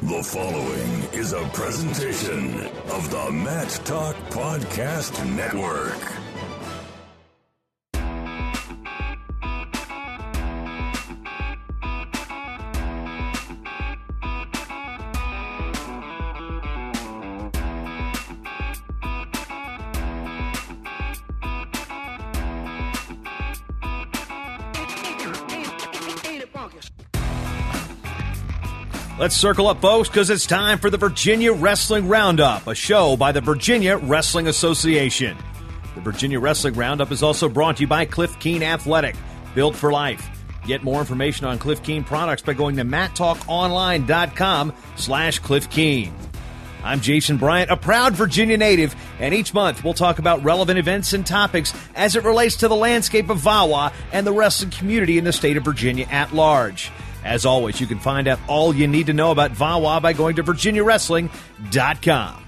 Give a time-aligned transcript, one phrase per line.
[0.00, 2.60] The following is a presentation
[2.92, 6.27] of the Mat Talk Podcast Network.
[29.18, 33.32] Let's circle up, folks, because it's time for the Virginia Wrestling Roundup, a show by
[33.32, 35.36] the Virginia Wrestling Association.
[35.96, 39.16] The Virginia Wrestling Roundup is also brought to you by Cliff Keen Athletic,
[39.56, 40.24] built for life.
[40.68, 46.14] Get more information on Cliff Keen products by going to mattalkonline.com slash Cliff Keen.
[46.84, 51.12] I'm Jason Bryant, a proud Virginia native, and each month we'll talk about relevant events
[51.12, 55.24] and topics as it relates to the landscape of VAWA and the wrestling community in
[55.24, 56.92] the state of Virginia at large.
[57.24, 60.36] As always, you can find out all you need to know about VAWA by going
[60.36, 62.44] to virginiawrestling.com.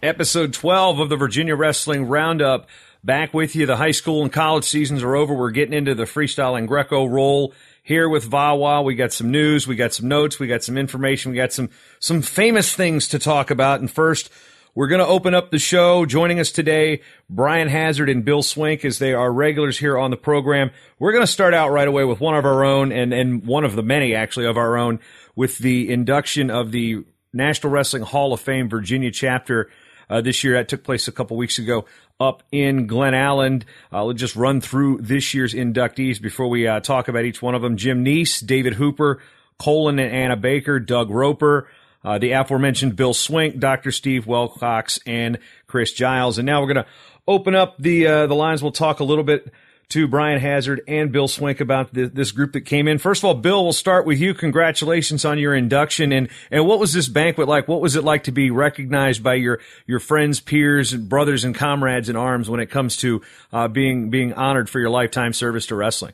[0.00, 2.68] Episode 12 of the Virginia Wrestling Roundup.
[3.02, 3.66] Back with you.
[3.66, 5.34] The high school and college seasons are over.
[5.34, 8.84] We're getting into the freestyle and Greco roll here with VAWA.
[8.84, 11.70] We got some news, we got some notes, we got some information, we got some
[12.00, 13.80] some famous things to talk about.
[13.80, 14.30] And first,
[14.78, 16.06] we're going to open up the show.
[16.06, 20.16] Joining us today, Bryan Hazard and Bill Swink, as they are regulars here on the
[20.16, 20.70] program.
[21.00, 23.64] We're going to start out right away with one of our own, and, and one
[23.64, 25.00] of the many actually of our own,
[25.34, 29.68] with the induction of the National Wrestling Hall of Fame Virginia chapter.
[30.10, 30.54] Uh, this year.
[30.54, 31.84] That took place a couple weeks ago
[32.18, 33.64] up in Glen Allen.
[33.92, 37.54] Uh, will just run through this year's inductees before we uh, talk about each one
[37.54, 37.76] of them.
[37.76, 39.20] Jim Neese, David Hooper,
[39.58, 41.68] Colin and Anna Baker, Doug Roper,
[42.04, 43.90] uh, the aforementioned Bill Swink, Dr.
[43.90, 46.38] Steve Wilcox, and Chris Giles.
[46.38, 46.90] And now we're going to
[47.26, 48.62] open up the uh, the lines.
[48.62, 49.52] We'll talk a little bit
[49.90, 52.98] to Bryan Hazard and Bill Swink about the, this group that came in.
[52.98, 54.34] First of all, Bill, we'll start with you.
[54.34, 56.12] Congratulations on your induction.
[56.12, 57.68] And, and what was this banquet like?
[57.68, 62.10] What was it like to be recognized by your, your friends, peers, brothers, and comrades
[62.10, 65.74] in arms when it comes to uh, being, being honored for your lifetime service to
[65.74, 66.12] wrestling?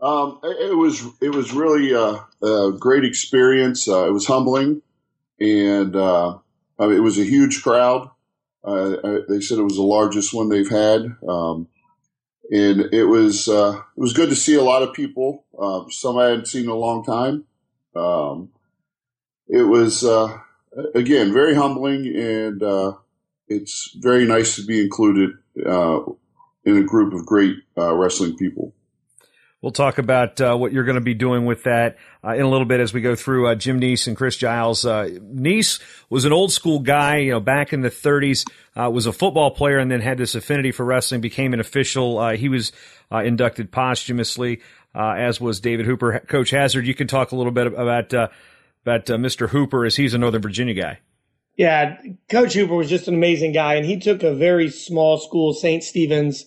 [0.00, 3.88] Um, it was it was really a, a great experience.
[3.88, 4.82] Uh, it was humbling
[5.40, 6.38] and uh,
[6.78, 8.10] I mean, it was a huge crowd.
[8.62, 11.68] Uh, they said it was the largest one they've had, um,
[12.50, 15.44] and it was uh, it was good to see a lot of people.
[15.58, 17.44] Um, some I hadn't seen in a long time.
[17.94, 18.50] Um,
[19.48, 20.38] it was uh,
[20.94, 22.94] again very humbling, and uh,
[23.48, 25.30] it's very nice to be included
[25.66, 26.00] uh,
[26.64, 28.72] in a group of great wrestling people.
[29.64, 32.50] We'll talk about uh, what you're going to be doing with that uh, in a
[32.50, 34.84] little bit as we go through uh, Jim Neese and Chris Giles.
[34.84, 35.80] Uh, Neese
[36.10, 39.52] was an old school guy, you know, back in the 30s, uh, was a football
[39.52, 42.18] player and then had this affinity for wrestling, became an official.
[42.18, 42.72] Uh, he was
[43.10, 44.60] inducted posthumously,
[44.94, 46.20] as was David Hooper.
[46.28, 49.48] Coach Hazard, you can talk a little bit about about Mr.
[49.48, 50.98] Hooper as he's a Northern Virginia guy.
[51.56, 55.54] Yeah, Coach Hooper was just an amazing guy, and he took a very small school,
[55.54, 55.82] St.
[55.82, 56.44] Stephen's,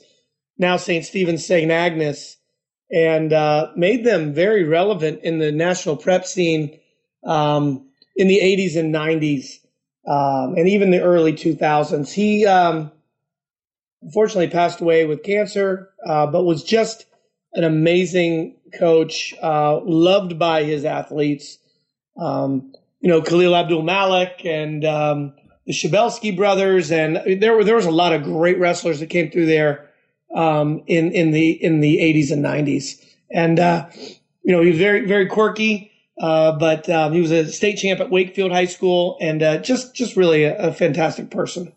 [0.59, 1.03] now St.
[1.03, 1.71] Stephen's St.
[1.71, 2.36] Agnes
[2.91, 6.79] and uh, made them very relevant in the national prep scene
[7.25, 9.59] um, in the 80s and 90s,
[10.07, 12.11] um, and even the early 2000s.
[12.11, 12.91] He um,
[14.01, 17.05] unfortunately passed away with cancer, uh, but was just
[17.53, 21.57] an amazing coach, uh, loved by his athletes.
[22.17, 25.33] Um, you know, Khalil Abdul Malik and um,
[25.65, 29.29] the Shabelsky brothers, and there were there was a lot of great wrestlers that came
[29.29, 29.86] through there
[30.33, 33.03] um, in in the in the 80s and 90s.
[33.31, 33.89] And uh,
[34.43, 37.99] you know, he was very very quirky, uh, but um, he was a state champ
[37.99, 41.73] at Wakefield High School, and uh, just just really a, a, fantastic person.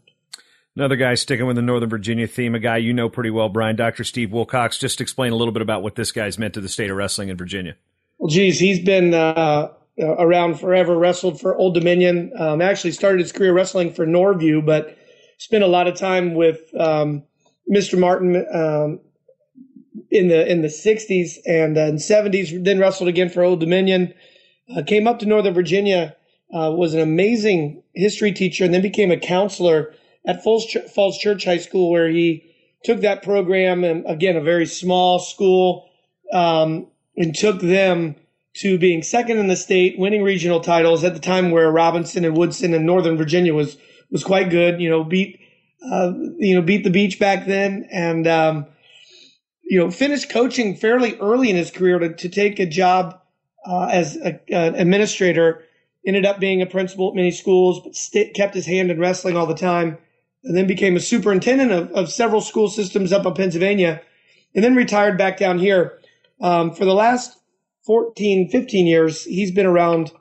[0.77, 3.77] Another guy sticking with the Northern Virginia theme, a guy you know pretty well, Bryan,
[3.77, 4.05] Dr.
[4.05, 4.79] Steve Wilcox.
[4.79, 7.29] Just explain a little bit about what this guy's meant to the state of wrestling
[7.29, 7.75] in Virginia.
[8.19, 10.97] Well, geez, he's been uh, around forever.
[10.97, 12.33] Wrestled for Old Dominion.
[12.39, 14.97] Um, actually started his career wrestling for Norview, but
[15.39, 17.25] spent a lot of time with um,
[17.71, 17.99] Mr.
[17.99, 19.01] Martin um,
[20.11, 22.65] in the in the 60s and uh, 70s.
[22.65, 24.15] Then wrestled again for Old Dominion.
[24.75, 26.17] Uh, came up to Northern Virginia.
[26.53, 29.95] Uh, was an amazing history teacher, and then became a counselor
[30.27, 32.45] at Falls, Ch- Falls Church High School, where he
[32.83, 35.89] took that program and again a very small school
[36.33, 38.17] um, and took them
[38.55, 42.37] to being second in the state, winning regional titles at the time where Robinson and
[42.37, 43.77] Woodson and Northern Virginia was
[44.11, 44.81] was quite good.
[44.81, 45.40] You know, beat
[45.83, 48.67] uh, you know, beat the beach back then and, um,
[49.63, 53.21] you know, finished coaching fairly early in his career to, to take a job
[53.67, 54.41] uh, as an
[54.75, 55.65] administrator.
[56.07, 59.37] Ended up being a principal at many schools, but st- kept his hand in wrestling
[59.37, 59.99] all the time.
[60.45, 64.01] And then became a superintendent of, of several school systems up in Pennsylvania.
[64.55, 65.99] and then retired back down here.
[66.41, 67.37] Um, for the last
[67.85, 70.13] 14, 15 years, he's been around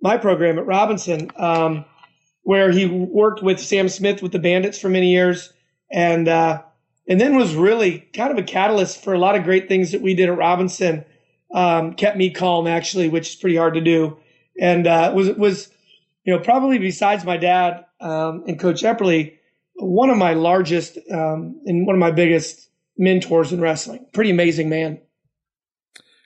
[0.00, 1.84] my program at Robinson, um,
[2.44, 5.52] where he worked with Sam Smith with the Bandits for many years,
[5.90, 6.62] and uh,
[7.08, 10.00] and then was really kind of a catalyst for a lot of great things that
[10.00, 11.04] we did at Robinson.
[11.52, 14.18] Um, kept me calm actually, which is pretty hard to do,
[14.60, 15.70] and uh, was was
[16.24, 19.38] you know probably besides my dad um, and Coach Epperly,
[19.74, 22.68] one of my largest um, and one of my biggest
[22.98, 24.06] mentors in wrestling.
[24.12, 25.00] Pretty amazing man.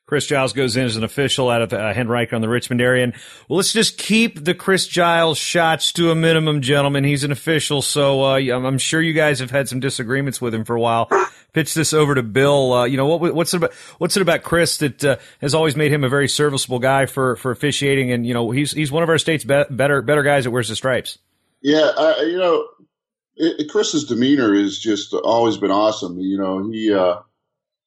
[0.09, 3.05] Chris Giles goes in as an official out of uh, in the Richmond area.
[3.05, 3.13] And
[3.47, 7.05] well, let's just keep the Chris Giles shots to a minimum, gentlemen.
[7.05, 10.65] He's an official, so uh, I'm sure you guys have had some disagreements with him
[10.65, 11.11] for a while.
[11.53, 12.73] Pitch this over to Bill.
[12.73, 13.75] Uh, you know what, what's it about?
[13.99, 17.37] What's it about Chris that uh, has always made him a very serviceable guy for
[17.37, 18.11] for officiating?
[18.11, 20.71] And you know, he's he's one of our state's be- better better guys that wears
[20.71, 21.19] the stripes.
[21.61, 22.67] Yeah, you know,
[23.37, 26.19] it, Chris's demeanor has just always been awesome.
[26.19, 27.17] You know, he uh,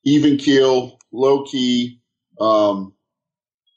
[0.03, 1.97] even keel, low key
[2.41, 2.93] um,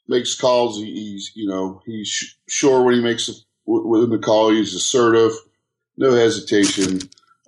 [0.09, 0.79] makes calls.
[0.79, 3.33] He's, you know, he's sure when he makes a,
[3.67, 4.51] within the call.
[4.51, 5.33] He's assertive,
[5.97, 7.01] no hesitation.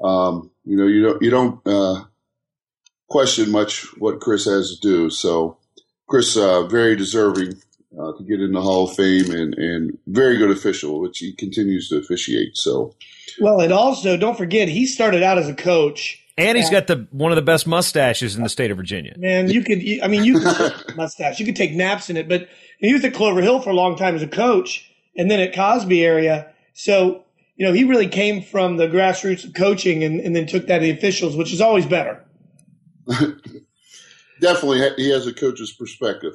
[0.03, 2.05] Um, you know, you don't, you don't, uh,
[3.09, 5.11] question much what Chris has to do.
[5.11, 5.59] So
[6.09, 7.55] Chris, uh, very deserving,
[7.99, 11.33] uh, to get in the Hall of Fame and, and very good official, which he
[11.33, 12.57] continues to officiate.
[12.57, 12.95] So,
[13.41, 17.07] well, and also don't forget, he started out as a coach and he's got the
[17.11, 19.15] one of the best mustaches in the state of Virginia.
[19.17, 21.41] Man, you could, I mean, you could mustache.
[21.41, 22.49] You could take naps in it, but
[22.79, 25.55] he was at Clover Hill for a long time as a coach, and then at
[25.55, 26.53] Cosby area.
[26.75, 27.25] So,
[27.57, 30.79] you know, he really came from the grassroots of coaching, and, and then took that
[30.79, 32.23] to the officials, which is always better.
[34.41, 36.35] Definitely, he has a coach's perspective.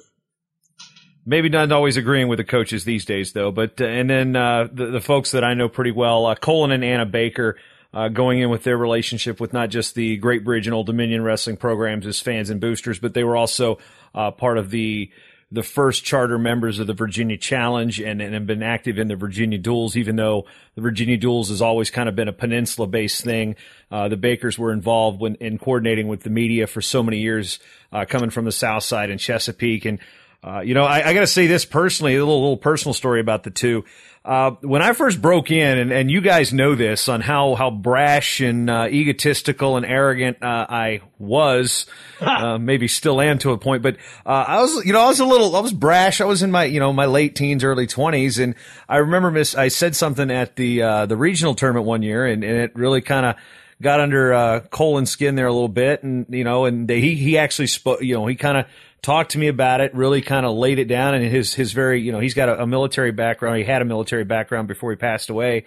[1.24, 3.52] Maybe not always agreeing with the coaches these days, though.
[3.52, 6.72] But uh, and then uh, the, the folks that I know pretty well, uh, Colin
[6.72, 7.58] and Anna Baker
[7.94, 11.24] uh, going in with their relationship with not just the Great Bridge and Old Dominion
[11.24, 13.80] wrestling programs as fans and boosters, but they were also
[14.16, 15.12] uh, part of the
[15.54, 19.18] the first charter members of the Virginia Challenge and, and have been active in the
[19.18, 20.46] Virginia Duels, even though
[20.76, 23.58] the Virginia Duels has always kind of been a peninsula based thing.
[23.92, 27.60] Uh, the Bakers were involved when, in coordinating with the media for so many years,
[27.92, 29.84] uh, coming from the South Side and Chesapeake.
[29.84, 30.00] And,
[30.42, 33.20] uh, you know, I, I got to say this personally, a little, little personal story
[33.20, 33.84] about the two.
[34.24, 37.72] Uh, when I first broke in, and, and you guys know this on how, how
[37.72, 41.88] brash and uh, egotistical and arrogant uh, I was,
[42.22, 45.20] uh, maybe still am to a point, but uh, I was, you know, I was
[45.20, 46.22] a little, I was brash.
[46.22, 48.54] I was in my, you know, my late teens, early twenties, and
[48.88, 52.44] I remember Miss, I said something at the uh, the regional tournament one year, and,
[52.44, 53.36] and it really kind of
[53.82, 57.16] got under uh, Colin's skin there a little bit, and you know, and they, he
[57.16, 58.66] he actually spoke, you know, he kind of
[59.02, 62.02] talked to me about it, really kind of laid it down, and his his very,
[62.02, 63.58] you know, he's got a, a, military background.
[63.58, 65.66] He had a military background before he passed away,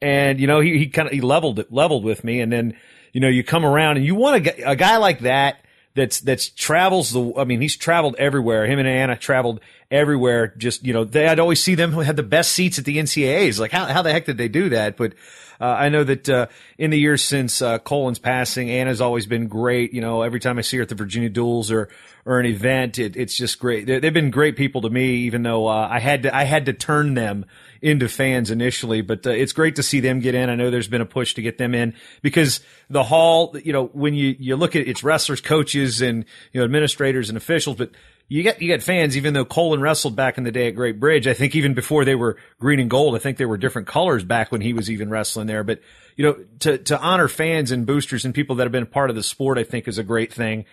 [0.00, 2.76] and you know, he he kind of he leveled it leveled with me, and then
[3.12, 6.48] you know, you come around and you want a, a guy like that that's that's
[6.48, 7.34] travels the.
[7.36, 8.66] I mean, he's traveled everywhere.
[8.66, 9.60] Him and Anna traveled
[9.90, 10.54] everywhere.
[10.56, 12.98] Just you know, they, I'd always see them who had the best seats at the
[12.98, 13.60] NCAA's.
[13.60, 14.96] Like how how the heck did they do that?
[14.96, 15.12] But
[15.60, 16.46] uh, I know that uh,
[16.78, 19.92] in the years since uh, Colin's passing, Anna's always been great.
[19.92, 21.88] You know, every time I see her at the Virginia Duels or
[22.24, 23.86] or an event, it, it's just great.
[23.86, 26.66] they have been great people to me, even though uh, I had to I had
[26.66, 27.44] to turn them
[27.82, 30.48] into fans initially, but uh, it's great to see them get in.
[30.48, 33.86] I know there's been a push to get them in because the hall, you know,
[33.86, 37.90] when you, you look at its wrestlers, coaches and, you know, administrators and officials, but
[38.28, 41.00] you get, you get fans, even though Colin wrestled back in the day at Great
[41.00, 41.26] Bridge.
[41.26, 44.22] I think even before they were green and gold, I think they were different colors
[44.22, 45.64] back when he was even wrestling there.
[45.64, 45.80] But,
[46.16, 49.10] you know, to, to honor fans and boosters and people that have been a part
[49.10, 50.66] of the sport, I think is a great thing.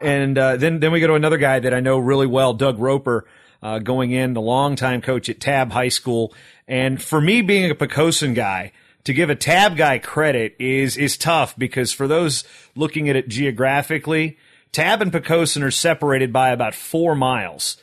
[0.00, 2.78] And, uh, then, then we go to another guy that I know really well, Doug
[2.78, 3.26] Roper
[3.64, 6.32] uh, going in, the longtime coach at Tabb High School.
[6.68, 8.72] And for me, being a Poquoson guy,
[9.04, 12.44] to give a Tab guy credit is is tough because for those
[12.76, 14.38] looking at it geographically,
[14.70, 17.78] Tabb and Poquoson are separated by about four miles.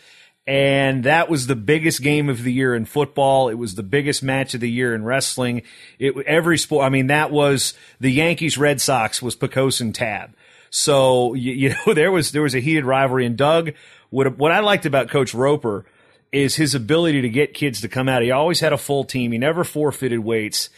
[0.48, 3.50] And that was the biggest game of the year in football.
[3.50, 5.62] It was the biggest match of the year in wrestling.
[6.00, 6.86] It every sport.
[6.86, 10.34] I mean, that was the Yankees Red Sox was Poquoson Tabb.
[10.72, 13.26] So you, you know there was there was a heated rivalry.
[13.26, 13.74] And Doug
[14.12, 15.86] what what I liked about Coach Roper
[16.32, 18.22] is his ability to get kids to come out.
[18.22, 19.32] He always had a full team.
[19.32, 20.70] He never forfeited weights,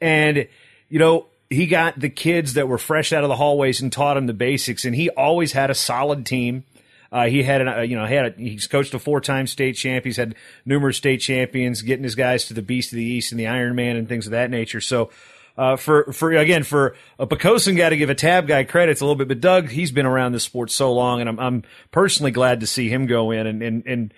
[0.00, 0.46] and
[0.88, 4.14] you know he got the kids that were fresh out of the hallways and taught
[4.14, 4.84] them the basics.
[4.84, 6.64] And he always had a solid team.
[7.10, 10.04] Uh, he had, a, you know, had a, he's coached a four-time state champ.
[10.04, 10.34] He's had
[10.64, 13.74] numerous state champions, getting his guys to the Beast of the East and the Iron
[13.74, 14.80] Man and things of that nature.
[14.80, 15.10] So,
[15.56, 19.04] uh, for for again for a Poquoson guy to give a tab guy credits a
[19.04, 22.30] little bit, but Doug he's been around this sport so long, and I'm I'm personally
[22.30, 24.14] glad to see him go in and and and.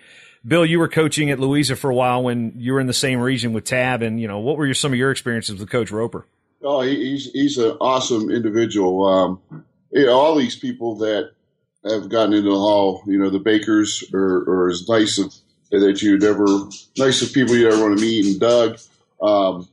[0.47, 3.19] Bill, you were coaching at Louisa for a while when you were in the same
[3.19, 5.91] region with Tab, and you know what were your, some of your experiences with Coach
[5.91, 6.26] Roper?
[6.62, 9.07] Oh, he's he's an awesome individual.
[9.07, 9.41] Um,
[9.91, 11.31] you know, all these people that
[11.85, 13.03] have gotten into the hall.
[13.07, 15.35] You know, the Bakers are, are as nice of
[15.71, 16.47] that you'd ever
[16.97, 18.26] nice of people you'd ever want to meet.
[18.26, 18.79] And Doug
[19.21, 19.69] um,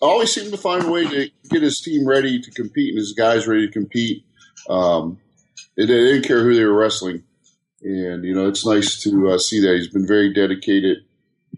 [0.00, 3.12] always seemed to find a way to get his team ready to compete and his
[3.12, 4.24] guys ready to compete.
[4.68, 5.18] Um,
[5.76, 7.22] they didn't care who they were wrestling,
[7.82, 10.98] and you know it's nice to uh, see that he's been very dedicated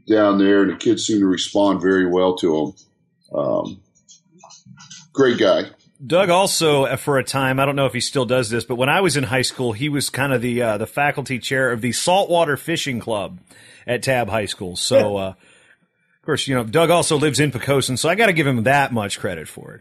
[0.07, 3.39] down there, and the kids seem to respond very well to him.
[3.39, 3.81] Um,
[5.13, 5.71] great guy.
[6.05, 8.77] Doug also, uh, for a time, I don't know if he still does this, but
[8.77, 11.71] when I was in high school, he was kind of the uh, the faculty chair
[11.73, 13.39] of the saltwater fishing club
[13.87, 14.77] at Tabb High School.
[14.77, 15.37] So, uh, of
[16.31, 18.93] course, you know, Doug also lives in Poquoson, so I got to give him that
[18.93, 19.81] much credit for it.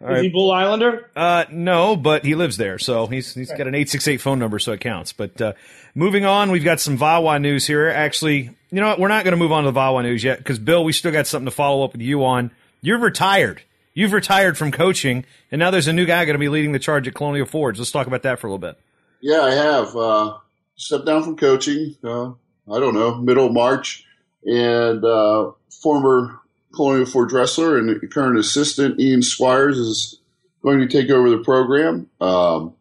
[0.00, 0.22] All Is right.
[0.22, 1.10] he Bull Islander?
[1.16, 4.38] Uh, no, but he lives there, so he's he's got an eight six eight phone
[4.38, 5.12] number, so it counts.
[5.12, 5.52] But uh,
[5.94, 7.88] moving on, we've got some VAWA news here.
[7.88, 9.00] Actually, you know what?
[9.00, 11.10] We're not going to move on to the VAWA news yet because Bill, we still
[11.10, 12.52] got something to follow up with you on.
[12.82, 13.62] You're retired.
[13.94, 16.78] You've retired from coaching, and now there's a new guy going to be leading the
[16.78, 17.78] charge at Colonial Forge.
[17.78, 18.78] Let's talk about that for a little bit.
[19.20, 20.36] Yeah, I have uh,
[20.76, 21.96] stepped down from coaching.
[22.04, 22.32] Uh,
[22.70, 24.04] I don't know, middle March,
[24.44, 26.40] and uh, former
[26.74, 30.20] Colonial Forge wrestler and current assistant Ian Squires is
[30.62, 32.08] going to take over the program.
[32.20, 32.74] Um,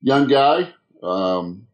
[0.00, 1.66] young guy, um,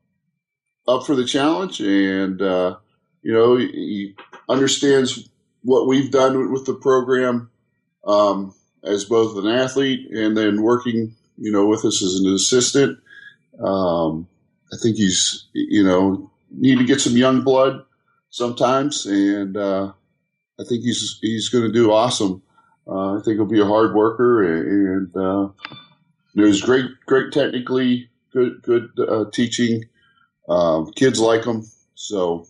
[0.88, 2.76] up for the challenge, and uh,
[3.22, 4.16] you know he
[4.48, 5.28] understands
[5.62, 7.50] what we've done with the program
[8.06, 12.98] um, as both an athlete and then working, you know, with us as an assistant.
[13.58, 14.28] Um,
[14.72, 17.84] I think he's, you know, need to get some young blood
[18.30, 19.92] sometimes, and uh,
[20.58, 22.42] I think he's he's going to do awesome.
[22.88, 25.48] Uh, I think he'll be a hard worker, and, and uh,
[26.32, 29.84] you know, he's great, great technically, good, good uh, teaching.
[30.48, 32.46] Um, kids like him, so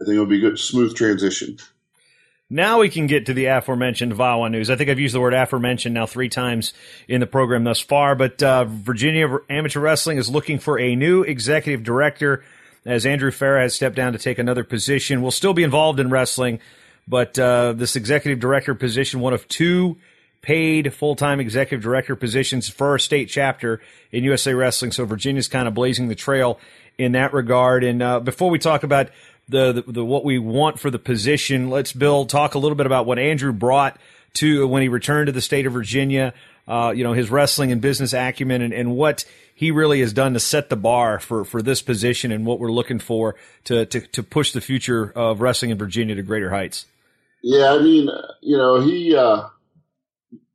[0.00, 1.58] I think it'll be a good, smooth transition.
[2.50, 4.70] Now we can get to the aforementioned VAWA news.
[4.70, 6.72] I think I've used the word aforementioned now three times
[7.06, 11.22] in the program thus far, but uh, Virginia Amateur Wrestling is looking for a new
[11.22, 12.42] executive director
[12.88, 15.22] as Andrew Farah has stepped down to take another position.
[15.22, 16.58] Will still be involved in wrestling,
[17.06, 19.98] but uh, this executive director position, one of two
[20.40, 23.80] paid full-time executive director positions for a state chapter
[24.10, 24.92] in USA Wrestling.
[24.92, 26.58] So Virginia's kind of blazing the trail
[26.96, 27.84] in that regard.
[27.84, 29.10] And uh, before we talk about
[29.48, 31.70] the, the, the what we want for the position.
[31.70, 33.98] Let's Bill talk a little bit about what Andrew brought
[34.34, 36.34] to when he returned to the state of Virginia.
[36.68, 40.34] Uh, you know his wrestling and business acumen, and, and what he really has done
[40.34, 43.34] to set the bar for, for this position and what we're looking for
[43.64, 46.86] to, to, to push the future of wrestling in Virginia to greater heights.
[47.42, 48.08] Yeah, I mean,
[48.40, 49.48] you know, he uh,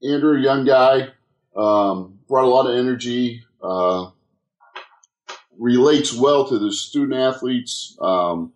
[0.03, 1.09] Andrew, young guy,
[1.55, 3.43] um, brought a lot of energy.
[3.61, 4.11] Uh,
[5.57, 7.97] relates well to the student athletes.
[8.01, 8.53] Um,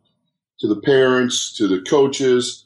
[0.60, 2.66] to the parents, to the coaches.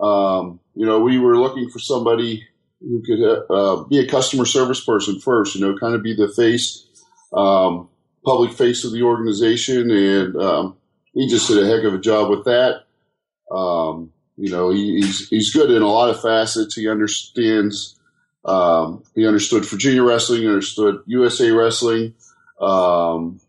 [0.00, 2.46] Um, you know, we were looking for somebody
[2.86, 6.28] who could uh, be a customer service person first, you know, kind of be the
[6.28, 6.86] face,
[7.32, 7.88] um,
[8.24, 9.90] public face of the organization.
[9.90, 10.76] And um,
[11.12, 12.84] he just did a heck of a job with that.
[13.50, 16.74] Um, you know, he, he's, he's good in a lot of facets.
[16.74, 17.98] He understands,
[18.44, 22.14] um, he understood Virginia wrestling, understood USA wrestling.
[22.60, 23.40] Um,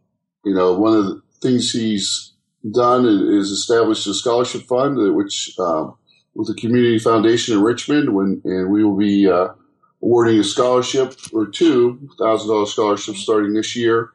[0.44, 2.34] you know, one of the things he's
[2.74, 5.96] done is established a scholarship fund, which um,
[6.38, 9.48] with the Community Foundation in Richmond, when and we will be uh,
[10.04, 14.12] awarding a scholarship or two thousand dollars scholarships starting this year.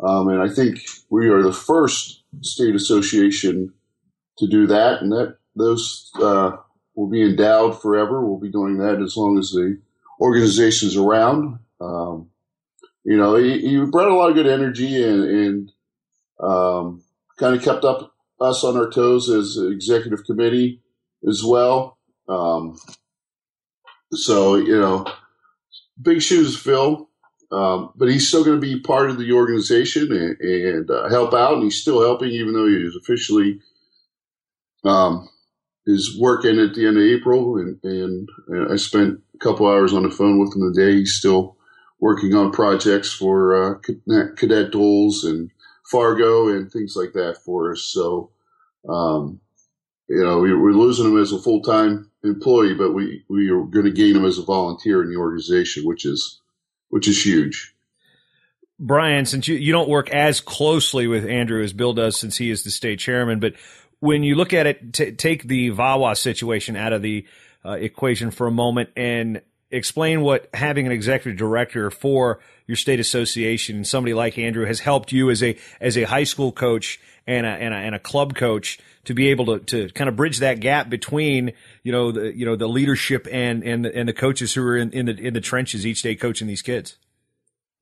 [0.00, 0.80] Um, and I think
[1.10, 3.74] we are the first state association
[4.38, 6.56] to do that, and that those uh,
[6.94, 8.26] will be endowed forever.
[8.26, 9.78] We'll be doing that as long as the
[10.18, 11.58] organization's around.
[11.78, 12.30] Um,
[13.04, 15.72] you know, he, brought a lot of good energy and, and
[16.40, 17.02] um,
[17.38, 20.80] kind of kept up us on our toes as executive committee
[21.28, 21.98] as well.
[22.28, 22.78] Um,
[24.12, 25.06] so you know,
[26.00, 27.10] big shoes to fill,
[27.52, 31.34] um, but he's still going to be part of the organization and, and uh, help
[31.34, 33.60] out, and he's still helping, even though he's officially
[34.84, 35.28] um,
[35.86, 37.58] is working at the end of April.
[37.58, 40.96] And, and, and, I spent a couple hours on the phone with him today.
[40.98, 41.56] He's still
[42.00, 43.78] working on projects for uh,
[44.36, 45.50] cadet duels and
[45.90, 47.82] Fargo and things like that for us.
[47.82, 48.30] So,
[48.88, 49.40] um,
[50.08, 53.62] you know, we, are losing him as a full time employee, but we, we are
[53.62, 56.40] going to gain him as a volunteer in the organization, which is
[56.88, 57.74] which is huge.
[58.78, 62.50] Bryan, since you, you don't work as closely with Andrew as Bill does, since he
[62.50, 63.54] is the state chairman, but
[64.00, 67.26] when you look at it, t- take the VAWA situation out of the
[67.64, 73.00] uh, equation for a moment and explain what having an executive director for your state
[73.00, 77.00] association and somebody like Andrew has helped you as a as a high school coach
[77.26, 80.16] and a, and a, and a club coach to be able to, to kind of
[80.16, 84.08] bridge that gap between you know the you know the leadership and and the, and
[84.08, 86.96] the coaches who are in, in the in the trenches each day coaching these kids.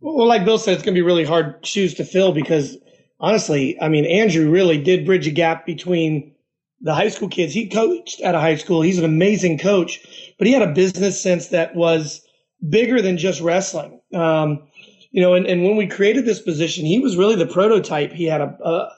[0.01, 2.77] Well, like Bill said, it's going to be really hard shoes to fill because
[3.19, 6.35] honestly, I mean, Andrew really did bridge a gap between
[6.83, 7.55] the high school kids.
[7.55, 8.83] He coached at a high school.
[8.83, 12.21] He's an amazing coach, but he had a business sense that was
[12.69, 14.01] bigger than just wrestling.
[14.13, 14.69] Um,
[15.11, 18.13] you know, and, and when we created this position, he was really the prototype.
[18.13, 18.91] He had a, a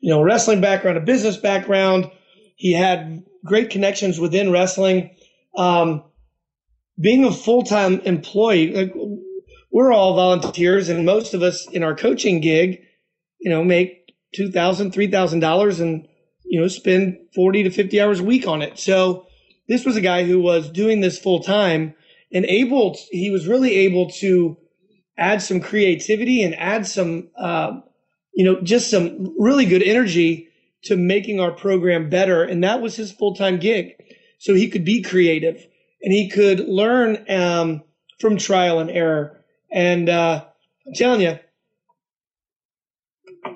[0.00, 2.10] you know, wrestling background, a business background.
[2.56, 5.10] He had great connections within wrestling.
[5.56, 6.04] Um,
[6.98, 8.94] being a full-time employee, like,
[9.70, 12.82] we're all volunteers and most of us in our coaching gig,
[13.38, 16.06] you know, make two thousand, three thousand dollars and,
[16.44, 18.78] you know, spend 40 to 50 hours a week on it.
[18.78, 19.26] So
[19.68, 21.94] this was a guy who was doing this full time
[22.32, 24.56] and able, to, he was really able to
[25.16, 27.80] add some creativity and add some, uh,
[28.32, 30.48] you know, just some really good energy
[30.82, 32.42] to making our program better.
[32.42, 33.94] And that was his full time gig.
[34.38, 35.66] So he could be creative
[36.02, 37.82] and he could learn um,
[38.18, 40.44] from trial and error and uh,
[40.86, 41.38] I'm telling you,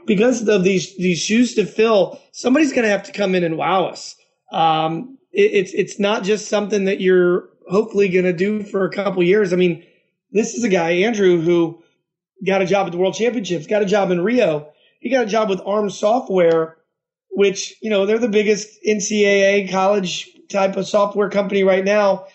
[0.06, 3.56] because of these these shoes to fill, somebody's going to have to come in and
[3.56, 4.16] wow us.
[4.52, 8.90] Um, it, it's it's not just something that you're hopefully going to do for a
[8.90, 9.52] couple years.
[9.52, 9.84] I mean,
[10.30, 11.82] this is a guy Andrew who
[12.46, 14.68] got a job at the World Championships, got a job in Rio.
[15.00, 16.76] He got a job with Arm Software,
[17.30, 22.26] which you know they're the biggest NCAA college type of software company right now,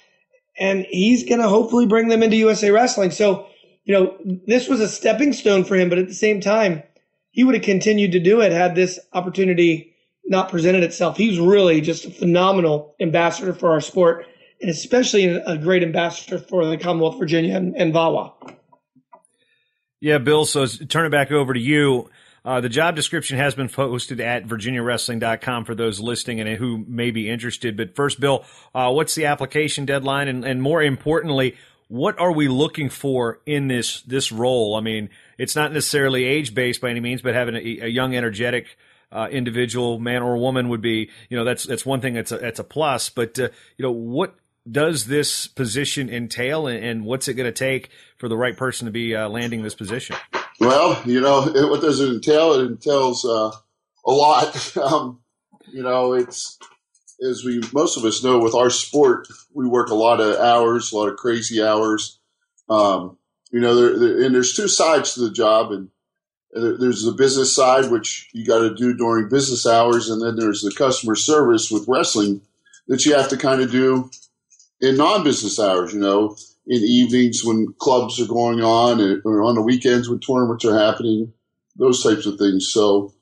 [0.60, 3.12] and he's going to hopefully bring them into USA Wrestling.
[3.12, 3.48] So
[3.90, 4.16] you know,
[4.46, 6.84] this was a stepping stone for him, but at the same time,
[7.32, 11.18] he would have continued to do it had this opportunity not presented itself.
[11.18, 14.28] He's really just a phenomenal ambassador for our sport,
[14.62, 18.58] and especially a great ambassador for the Commonwealth of Virginia and, and VAWA.
[20.02, 20.46] Yeah, Bill.
[20.46, 22.10] So turn it back over to you.
[22.46, 27.12] Uh, the job description has been posted at virginiawrestling.com for those listening and who may
[27.12, 27.76] be interested.
[27.76, 30.30] But first, Bill, uh, what's the application deadline?
[30.30, 31.58] And, and more importantly,
[31.90, 34.76] what are we looking for in this this role?
[34.76, 38.16] I mean, it's not necessarily age based by any means, but having a, a young,
[38.16, 38.78] energetic
[39.12, 42.38] uh, individual, man or woman, would be you know that's that's one thing that's a,
[42.38, 43.10] that's a plus.
[43.10, 44.36] But uh, you know what
[44.70, 48.86] does this position entail, and, and what's it going to take for the right person
[48.86, 50.16] to be uh, landing this position?
[50.60, 52.54] Well, you know, what does it entail?
[52.54, 53.52] It entails uh,
[54.06, 54.78] a lot.
[54.78, 55.20] um,
[55.72, 56.58] you know, it's
[57.22, 60.92] as we most of us know with our sport, we work a lot of hours,
[60.92, 62.20] a lot of crazy hours.
[62.70, 63.18] Um,
[63.52, 65.90] you know, there, there, and there's two sides to the job, and
[66.52, 70.62] there's the business side, which you got to do during business hours, and then there's
[70.62, 72.42] the customer service with wrestling
[72.88, 74.10] that you have to kind of do
[74.82, 75.94] in non-business hours.
[75.94, 76.36] You know,
[76.68, 81.34] in evenings when clubs are going on, or on the weekends when tournaments are happening,
[81.76, 82.72] those types of things.
[82.72, 83.14] So,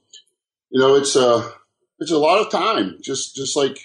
[0.69, 1.49] you know, it's a uh,
[1.99, 3.77] it's a lot of time, just just like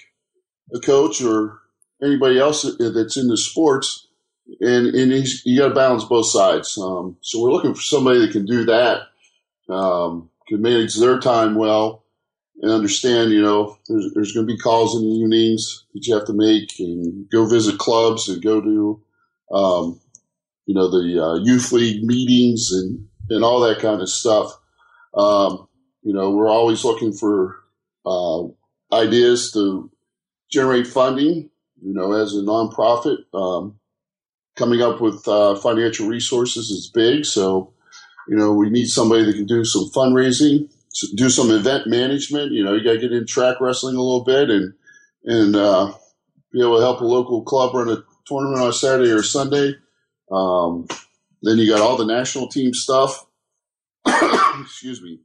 [0.73, 1.59] a coach or
[2.03, 4.07] anybody else that's in the sports,
[4.59, 5.11] and and
[5.45, 6.77] you got to balance both sides.
[6.77, 9.03] Um, so we're looking for somebody that can do that,
[9.69, 12.02] um, can manage their time well,
[12.61, 13.31] and understand.
[13.31, 16.33] You know, there's, there's going to be calls in the evenings that you have to
[16.33, 19.01] make, and go visit clubs and go to,
[19.51, 19.99] um,
[20.65, 24.51] you know, the uh, youth league meetings and and all that kind of stuff.
[25.15, 25.67] Um,
[26.01, 27.55] you know, we're always looking for
[28.05, 28.43] uh,
[28.91, 29.89] ideas to
[30.51, 31.49] generate funding.
[31.81, 33.79] You know, as a nonprofit, um,
[34.55, 37.25] coming up with uh, financial resources is big.
[37.25, 37.73] So,
[38.27, 40.72] you know, we need somebody that can do some fundraising,
[41.15, 42.51] do some event management.
[42.51, 44.73] You know, you got to get in track wrestling a little bit and
[45.25, 45.93] and uh,
[46.51, 49.75] be able to help a local club run a tournament on Saturday or Sunday.
[50.31, 50.87] Um,
[51.41, 53.25] then you got all the national team stuff.
[54.05, 55.19] Excuse me,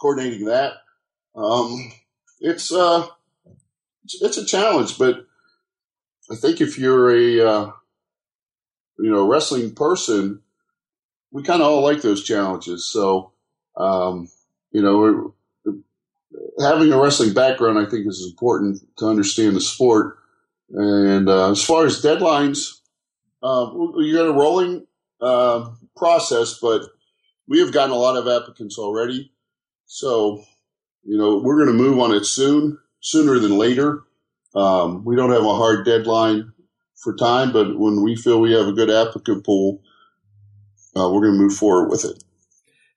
[0.00, 0.74] coordinating that.
[1.34, 1.92] Um,
[2.40, 3.06] it's uh,
[4.04, 5.26] it's, it's, a challenge, but
[6.30, 7.70] I think if you're a uh,
[8.98, 10.40] you know wrestling person,
[11.30, 12.86] we kind of all like those challenges.
[12.86, 13.32] So
[13.76, 14.28] um,
[14.72, 15.34] you know,
[16.60, 20.18] having a wrestling background, I think, is important to understand the sport.
[20.70, 22.80] And uh, as far as deadlines,
[23.42, 24.86] uh, you got a rolling
[25.20, 26.82] uh, process, but
[27.46, 29.32] we have gotten a lot of applicants already.
[29.86, 30.44] So
[31.08, 34.02] you know, we're going to move on it soon, sooner than later.
[34.54, 36.52] Um, we don't have a hard deadline
[36.96, 39.80] for time, but when we feel we have a good applicant pool,
[40.94, 42.22] uh, we're going to move forward with it.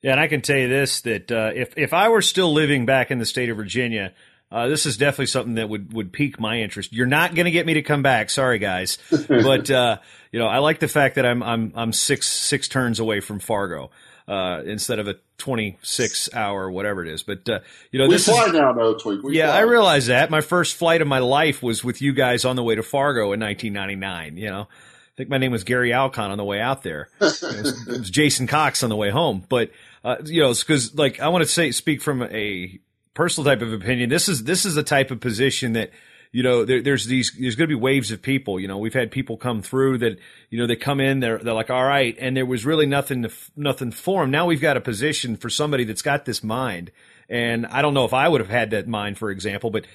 [0.01, 2.85] Yeah, and I can tell you this: that uh, if if I were still living
[2.85, 4.13] back in the state of Virginia,
[4.51, 6.91] uh, this is definitely something that would would pique my interest.
[6.91, 9.97] You're not going to get me to come back, sorry guys, but uh,
[10.31, 13.39] you know I like the fact that I'm I'm I'm six six turns away from
[13.39, 13.91] Fargo
[14.27, 17.23] uh, instead of a 26 hour whatever it is.
[17.23, 17.59] But uh,
[17.91, 18.95] you know, we this fly is, now, though.
[18.95, 19.23] Twink.
[19.23, 19.57] We yeah, fly.
[19.57, 20.29] I realize that.
[20.29, 23.33] My first flight of my life was with you guys on the way to Fargo
[23.33, 24.37] in 1999.
[24.37, 27.09] You know, I think my name was Gary Alcon on the way out there.
[27.21, 29.43] it, was, it was Jason Cox on the way home.
[29.47, 29.71] But
[30.03, 32.79] uh, you know, because like I want to say, speak from a
[33.13, 34.09] personal type of opinion.
[34.09, 35.91] This is this is the type of position that
[36.31, 38.59] you know, there, there's these, there's going to be waves of people.
[38.59, 40.17] You know, we've had people come through that,
[40.49, 42.15] you know, they come in, they're, they're like, all right.
[42.19, 44.31] And there was really nothing, nothing for them.
[44.31, 46.91] Now we've got a position for somebody that's got this mind.
[47.27, 49.85] And I don't know if I would have had that mind, for example, but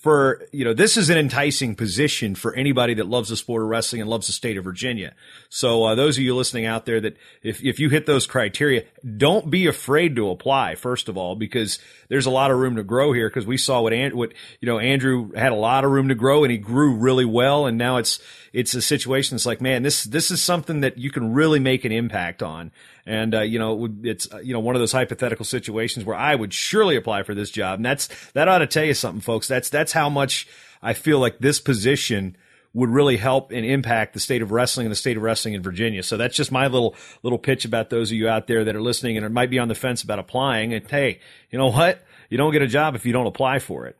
[0.00, 3.68] for you know this is an enticing position for anybody that loves the sport of
[3.68, 5.12] wrestling and loves the state of Virginia.
[5.48, 8.84] So uh, those of you listening out there that if if you hit those criteria,
[9.16, 10.76] don't be afraid to apply.
[10.76, 13.28] First of all, because there's a lot of room to grow here.
[13.28, 16.14] Because we saw what and, what you know Andrew had a lot of room to
[16.14, 17.66] grow and he grew really well.
[17.66, 18.20] And now it's
[18.58, 21.84] it's a situation that's like man, this this is something that you can really make
[21.84, 22.72] an impact on.
[23.06, 26.34] And, uh, you know, it's, uh, you know, one of those hypothetical situations where I
[26.34, 27.78] would surely apply for this job.
[27.78, 29.46] And that's, that ought to tell you something, folks.
[29.48, 30.48] That's, that's how much
[30.82, 32.36] I feel like this position
[32.74, 35.62] would really help and impact the state of wrestling and the state of wrestling in
[35.62, 36.02] Virginia.
[36.02, 38.82] So that's just my little, little pitch about those of you out there that are
[38.82, 40.74] listening and might be on the fence about applying.
[40.74, 42.02] And hey, you know what?
[42.28, 43.96] You don't get a job if you don't apply for it.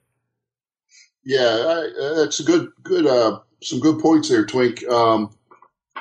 [1.25, 4.87] Yeah, I, that's a good, good, uh, some good points there, Twink.
[4.89, 5.35] Um,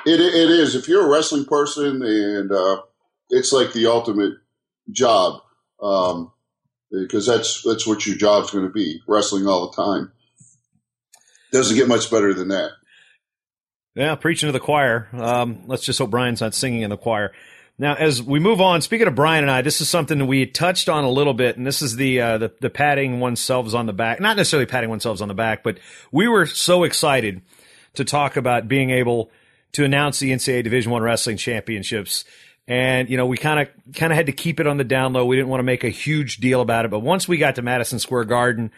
[0.06, 0.74] it, it is.
[0.74, 2.82] If you're a wrestling person and uh,
[3.30, 4.34] it's like the ultimate
[4.90, 5.42] job
[5.82, 6.32] um,
[6.90, 10.12] because that's that's what your job's going to be wrestling all the time.
[11.52, 12.72] Doesn't get much better than that.
[13.94, 15.08] Yeah, preaching to the choir.
[15.12, 17.32] Um, let's just hope Bryan's not singing in the choir.
[17.78, 20.88] Now, as we move on, speaking of Bryan and I, this is something we touched
[20.88, 23.92] on a little bit, and this is the, uh, the the patting oneself on the
[23.92, 24.20] back.
[24.20, 25.78] Not necessarily patting oneself on the back, but
[26.10, 27.42] we were so excited
[27.94, 29.30] to talk about being able
[29.72, 32.24] to announce the NCAA Division One Wrestling Championships
[32.68, 35.14] and you know we kind of kind of had to keep it on the down
[35.14, 35.24] low.
[35.24, 37.62] We didn't want to make a huge deal about it, but once we got to
[37.62, 38.70] Madison Square Garden,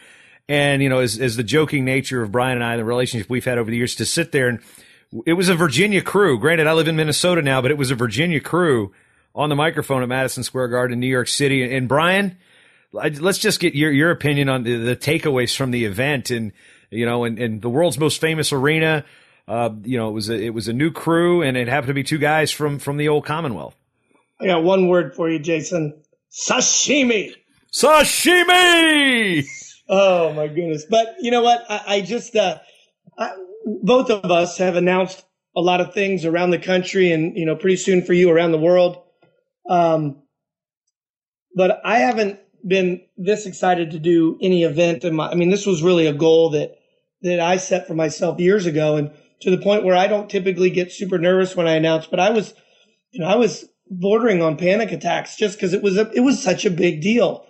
[0.48, 3.44] and you know, as, as the joking nature of Bryan and I, the relationship we've
[3.44, 4.60] had over the years, to sit there and
[5.26, 6.38] it was a Virginia crew.
[6.38, 8.92] Granted, I live in Minnesota now, but it was a Virginia crew
[9.34, 11.74] on the microphone at Madison Square Garden, in New York City.
[11.74, 12.36] And Bryan,
[12.92, 16.52] let's just get your your opinion on the, the takeaways from the event, and
[16.90, 19.04] you know, and, and the world's most famous arena.
[19.48, 21.94] Uh, you know, it was a, it was a new crew, and it happened to
[21.94, 23.74] be two guys from from the old Commonwealth.
[24.40, 26.00] I got one word for you, Jason.
[26.30, 27.34] Sashimi.
[27.72, 29.44] Sashimi.
[29.88, 30.84] Oh my goodness!
[30.88, 31.64] But you know what?
[31.68, 32.58] I, I just uh,
[33.18, 33.32] I,
[33.82, 35.24] both of us have announced
[35.56, 38.52] a lot of things around the country, and you know, pretty soon for you around
[38.52, 39.02] the world.
[39.68, 40.22] Um,
[41.54, 45.04] but I haven't been this excited to do any event.
[45.04, 46.76] In my, I mean, this was really a goal that
[47.22, 50.70] that I set for myself years ago, and to the point where I don't typically
[50.70, 52.06] get super nervous when I announce.
[52.06, 52.54] But I was,
[53.10, 56.42] you know, I was bordering on panic attacks just because it was a, it was
[56.42, 57.44] such a big deal.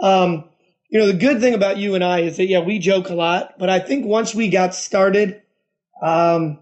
[0.00, 0.48] Um,
[0.90, 3.14] you know, the good thing about you and I is that yeah, we joke a
[3.14, 5.42] lot, but I think once we got started,
[6.02, 6.58] um,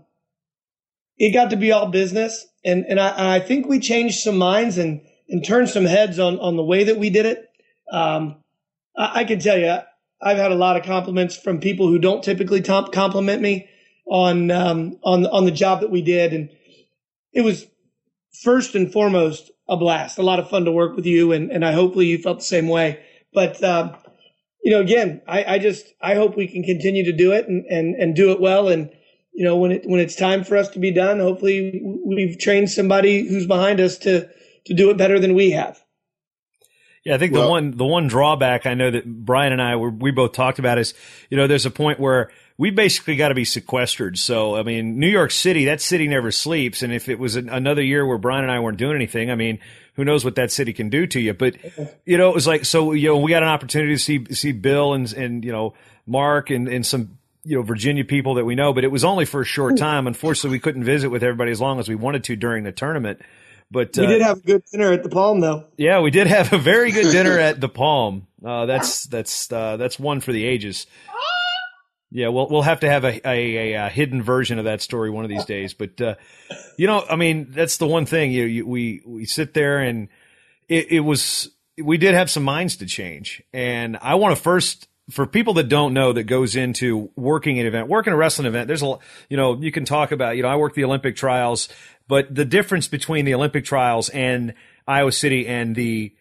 [1.18, 4.78] it got to be all business, and and I, I think we changed some minds
[4.78, 7.48] and and turned some heads on on the way that we did it.
[7.90, 8.36] Um,
[8.96, 9.78] I, I can tell you,
[10.20, 13.68] I've had a lot of compliments from people who don't typically compliment me
[14.06, 16.50] on um, on on the job that we did, and
[17.32, 17.66] it was
[18.42, 20.18] first and foremost a blast.
[20.18, 22.44] A lot of fun to work with you, and, and I hopefully you felt the
[22.44, 23.00] same way.
[23.32, 23.96] But um,
[24.62, 27.64] you know, again, I, I just I hope we can continue to do it and,
[27.66, 28.68] and and do it well.
[28.68, 28.90] And
[29.34, 32.70] you know, when it when it's time for us to be done, hopefully we've trained
[32.70, 34.28] somebody who's behind us to
[34.66, 35.82] to do it better than we have.
[37.04, 39.76] Yeah, I think well, the one the one drawback I know that Bryan and I
[39.76, 40.94] were, we both talked about is,
[41.28, 44.16] you know, there's a point where we basically got to be sequestered.
[44.16, 46.82] So, I mean, New York City, that city never sleeps.
[46.82, 49.34] And if it was an, another year where Bryan and I weren't doing anything, I
[49.34, 49.58] mean,
[49.94, 51.34] who knows what that city can do to you?
[51.34, 51.56] But,
[52.04, 54.52] you know, it was like, so, you know, we got an opportunity to see, see
[54.52, 55.74] Bill and, and, you know,
[56.06, 59.24] Mark and, and some, you know, Virginia people that we know, but it was only
[59.24, 60.06] for a short time.
[60.06, 63.20] Unfortunately, we couldn't visit with everybody as long as we wanted to during the tournament.
[63.70, 65.66] But we uh, did have a good dinner at the Palm, though.
[65.76, 68.26] Yeah, we did have a very good dinner at the Palm.
[68.44, 70.86] Uh, that's that's uh, that's one for the ages.
[72.10, 75.24] Yeah, we'll we'll have to have a, a, a, hidden version of that story one
[75.24, 75.74] of these days.
[75.74, 76.14] But uh,
[76.78, 78.30] you know, I mean, that's the one thing.
[78.30, 80.08] You, you we we sit there and
[80.68, 81.50] it, it, was
[81.82, 85.68] we did have some minds to change, and I want to first for people that
[85.68, 88.68] don't know that goes into working an event, working a wrestling event.
[88.68, 88.96] There's a
[89.28, 91.68] you know you can talk about you know I work the Olympic trials,
[92.08, 94.54] but the difference between the Olympic trials and
[94.86, 96.14] Iowa City and the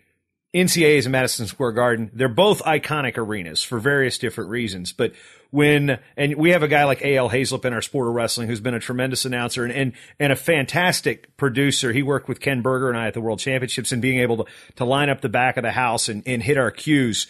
[0.53, 4.93] NCAAs in Madison Square Garden, they're both iconic arenas for various different reasons.
[4.93, 5.13] But
[5.49, 7.29] when, and we have a guy like A.L.
[7.29, 10.35] Hazlip in our sport of wrestling who's been a tremendous announcer and, and, and a
[10.35, 11.91] fantastic producer.
[11.91, 14.45] He worked with Ken Berger and I at the World Championships and being able to,
[14.75, 17.27] to line up the back of the house and, and hit our cues.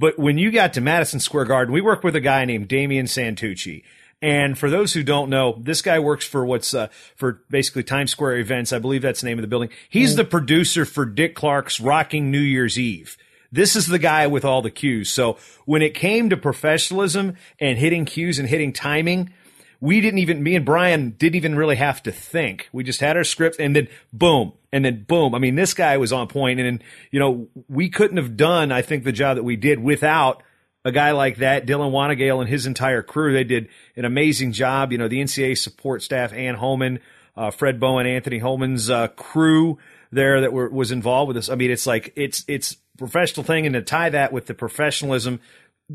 [0.00, 3.04] But when you got to Madison Square Garden, we worked with a guy named Damian
[3.04, 3.82] Santucci.
[4.22, 8.10] And for those who don't know, this guy works for what's uh, for basically Times
[8.10, 8.72] Square events.
[8.72, 9.68] I believe that's the name of the building.
[9.90, 13.18] He's the producer for Dick Clark's Rocking New Year's Eve.
[13.52, 15.10] This is the guy with all the cues.
[15.10, 15.36] So
[15.66, 19.34] when it came to professionalism and hitting cues and hitting timing,
[19.80, 22.70] we didn't even, me and Bryan didn't even really have to think.
[22.72, 25.34] We just had our script and then boom, and then boom.
[25.34, 28.82] I mean, this guy was on point and, you know, we couldn't have done, I
[28.82, 30.42] think, the job that we did without
[30.84, 33.32] a guy like that, Dylan Wanagale and his entire crew.
[33.32, 34.92] They did an amazing job.
[34.92, 37.00] You know, the NCAA support staff, Ann Holman,
[37.36, 39.78] uh, Fred Bowen, Anthony Holman's uh, crew
[40.12, 41.48] there that were, was involved with this.
[41.48, 45.40] I mean, it's like, it's, it's professional thing and to tie that with the professionalism.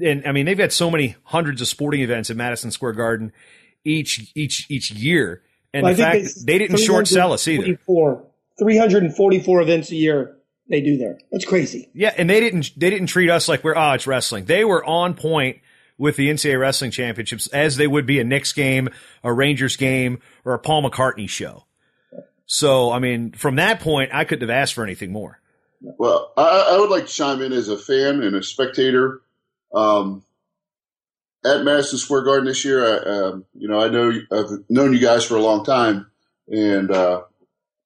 [0.02, 3.32] And I mean, they've got so many hundreds of sporting events at Madison Square Garden
[3.86, 7.78] each each each year, and well, the fact they, they didn't short sell us either.
[8.60, 10.38] 344 events a year
[10.70, 11.20] they do there.
[11.32, 11.90] That's crazy.
[11.94, 14.46] Yeah, and they didn't they didn't treat us like we're oh it's wrestling.
[14.46, 15.60] They were on point
[15.98, 18.90] with the NCAA wrestling championships as they would be a Knicks game,
[19.24, 21.66] a Rangers game, or a Paul McCartney show.
[22.46, 25.40] So I mean, from that point, I couldn't have asked for anything more.
[25.82, 29.22] Well, I, I would like to chime in as a fan and a spectator.
[29.74, 30.24] Um,
[31.46, 32.84] at Madison Square Garden this year.
[32.84, 36.08] I, um, you know, I know I've known you guys for a long time,
[36.48, 37.22] and uh,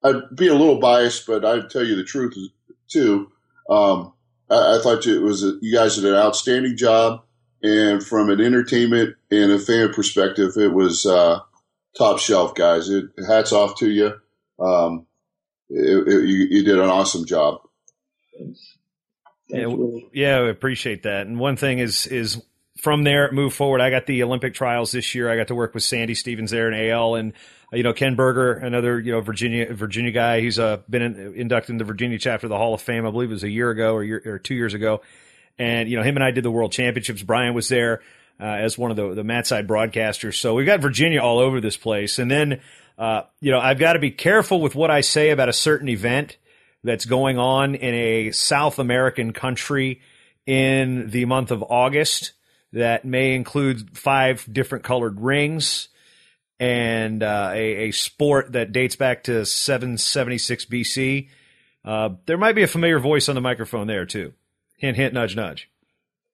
[0.03, 2.35] I'd be a little biased, but I'd tell you the truth
[2.87, 3.31] too.
[3.69, 4.13] Um,
[4.49, 7.23] I, I, thought it was a, you guys did an outstanding job,
[7.61, 11.39] and from an entertainment and a fan perspective, it was uh,
[11.97, 12.89] top shelf, guys.
[12.89, 14.13] It, hats off to you.
[14.59, 15.05] Um,
[15.69, 17.61] it, it, you, you did an awesome job.
[19.49, 19.67] Yeah,
[20.13, 21.27] yeah, we appreciate that.
[21.27, 22.41] And one thing is is
[22.79, 23.81] from there, move forward.
[23.81, 25.29] I got the Olympic trials this year.
[25.29, 27.33] I got to work with Sandy Stevens there in AL and,
[27.73, 30.39] uh, you know, Ken Berger, another, you know, Virginia, Virginia guy.
[30.39, 33.05] He's uh, been in, inducted in the Virginia chapter of the Hall of Fame.
[33.05, 35.01] I believe it was a year ago or, year, or two years ago.
[35.57, 37.21] And, you know, him and I did the world championships.
[37.21, 38.01] Bryan was there,
[38.39, 40.35] uh, as one of the, the mat side broadcasters.
[40.35, 42.17] So we've got Virginia all over this place.
[42.17, 42.61] And then,
[42.97, 45.89] uh, you know, I've got to be careful with what I say about a certain
[45.89, 46.37] event
[46.81, 49.99] that's going on in a South American country
[50.45, 52.31] in the month of August
[52.73, 55.89] that may include five different colored rings
[56.59, 61.29] and uh, a, a, sport that dates back to 776 BC.
[61.85, 64.33] Uh, there might be a familiar voice on the microphone there too.
[64.77, 65.69] Hint, hint, nudge, nudge.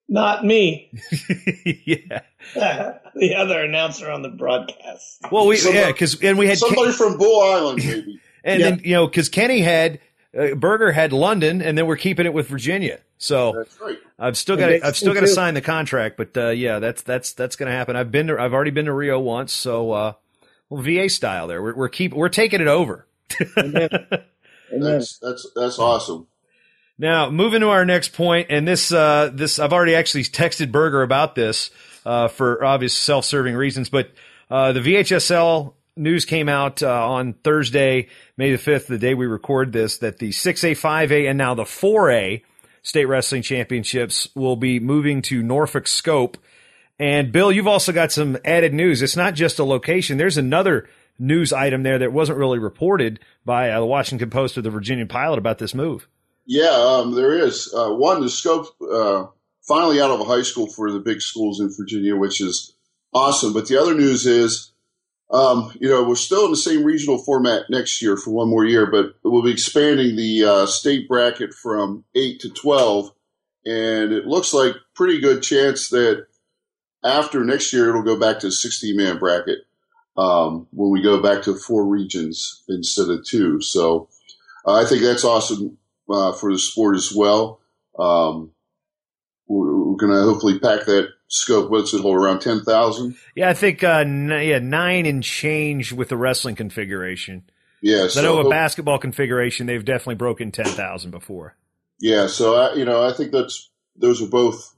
[0.07, 0.91] Not me.
[1.85, 2.21] yeah.
[2.53, 5.21] the other announcer on the broadcast.
[5.31, 8.21] Well, we somebody, yeah, because and we had somebody Ken- from Bull Island, maybe.
[8.43, 8.69] and yeah.
[8.69, 9.99] then you know, because Kenny had
[10.37, 12.99] uh, Berger had London, and then we're keeping it with Virginia.
[13.17, 13.97] So right.
[14.19, 17.33] I've still got I've still got to sign the contract, but uh, yeah, that's that's
[17.33, 17.95] that's going to happen.
[17.95, 20.13] I've been to, I've already been to Rio once, so uh,
[20.69, 21.61] well, VA style there.
[21.61, 23.07] We're we're keep we're taking it over.
[24.71, 26.27] That's that's that's awesome.
[26.97, 31.01] Now moving to our next point, and this uh, this I've already actually texted Berger
[31.01, 31.69] about this
[32.05, 34.11] uh, for obvious self-serving reasons, but
[34.49, 39.25] uh, the VHSL news came out uh, on Thursday, May the 5th, the day we
[39.25, 42.41] record this, that the 6A, 5A, and now the 4A
[42.83, 46.37] state wrestling championships will be moving to Norfolk Scope.
[46.99, 49.01] And Bill, you've also got some added news.
[49.01, 50.17] It's not just a location.
[50.17, 54.61] There's another news item there that wasn't really reported by uh, the Washington Post or
[54.61, 56.07] the Virginia Pilot about this move.
[56.45, 57.73] Yeah, um, there is.
[57.73, 59.25] Uh, one, the scope uh,
[59.67, 62.75] finally out of a high school for the big schools in Virginia, which is
[63.13, 63.51] awesome.
[63.51, 64.71] But the other news is
[65.31, 68.65] um, you know, we're still in the same regional format next year for one more
[68.65, 73.11] year, but we'll be expanding the uh, state bracket from eight to twelve,
[73.65, 76.27] and it looks like pretty good chance that
[77.03, 79.59] after next year it'll go back to a sixty man bracket
[80.15, 83.61] um, when we go back to four regions instead of two.
[83.61, 84.09] So
[84.65, 85.77] uh, I think that's awesome
[86.09, 87.59] uh, for the sport as well.
[87.97, 88.51] Um,
[89.47, 91.69] we're, we're going to hopefully pack that scope.
[91.69, 93.15] What's it hold around ten thousand?
[93.35, 97.43] Yeah, I think uh, n- yeah nine and change with the wrestling configuration.
[97.81, 101.55] Yeah, so I know a basketball configuration they've definitely broken ten thousand before.
[101.99, 104.75] Yeah, so I, you know I think that's those are both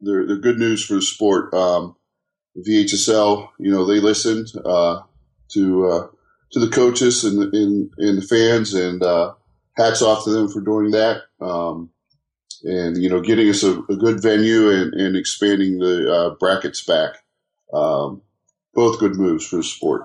[0.00, 1.52] they're, they're good news for the sport.
[1.54, 1.96] Um,
[2.56, 5.02] VHSL, you know, they listened uh,
[5.52, 6.06] to uh,
[6.52, 9.34] to the coaches and, and, and the fans, and uh,
[9.76, 11.22] hats off to them for doing that.
[11.40, 11.90] Um,
[12.62, 16.84] and you know, getting us a, a good venue and, and, expanding the uh, brackets
[16.84, 17.16] back.
[17.72, 18.22] Um,
[18.74, 20.02] both good moves for the sport.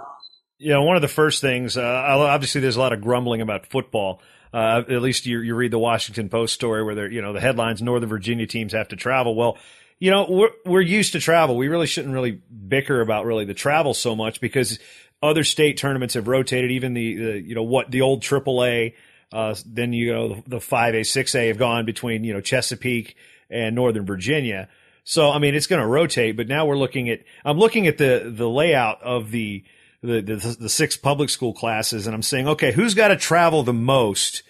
[0.59, 4.21] Know, one of the first things, uh, obviously, there's a lot of grumbling about football.
[4.53, 7.41] Uh, at least you, you read the Washington Post story where they're, you know, the
[7.41, 9.35] headlines, Northern Virginia teams have to travel.
[9.35, 9.57] Well,
[9.99, 11.57] you know, we're, we're used to travel.
[11.57, 14.79] We really shouldn't really bicker about really the travel so much because
[15.21, 16.71] other state tournaments have rotated.
[16.71, 18.93] Even the, the you know, what the old AAA
[19.31, 23.15] uh, then you know the five A, six A have gone between you know Chesapeake
[23.49, 24.69] and Northern Virginia.
[25.03, 26.37] So I mean, it's going to rotate.
[26.37, 29.63] But now we're looking at I'm looking at the the layout of the
[30.01, 33.63] the, the, the six public school classes, and I'm saying, okay, who's got to travel
[33.63, 34.43] the most?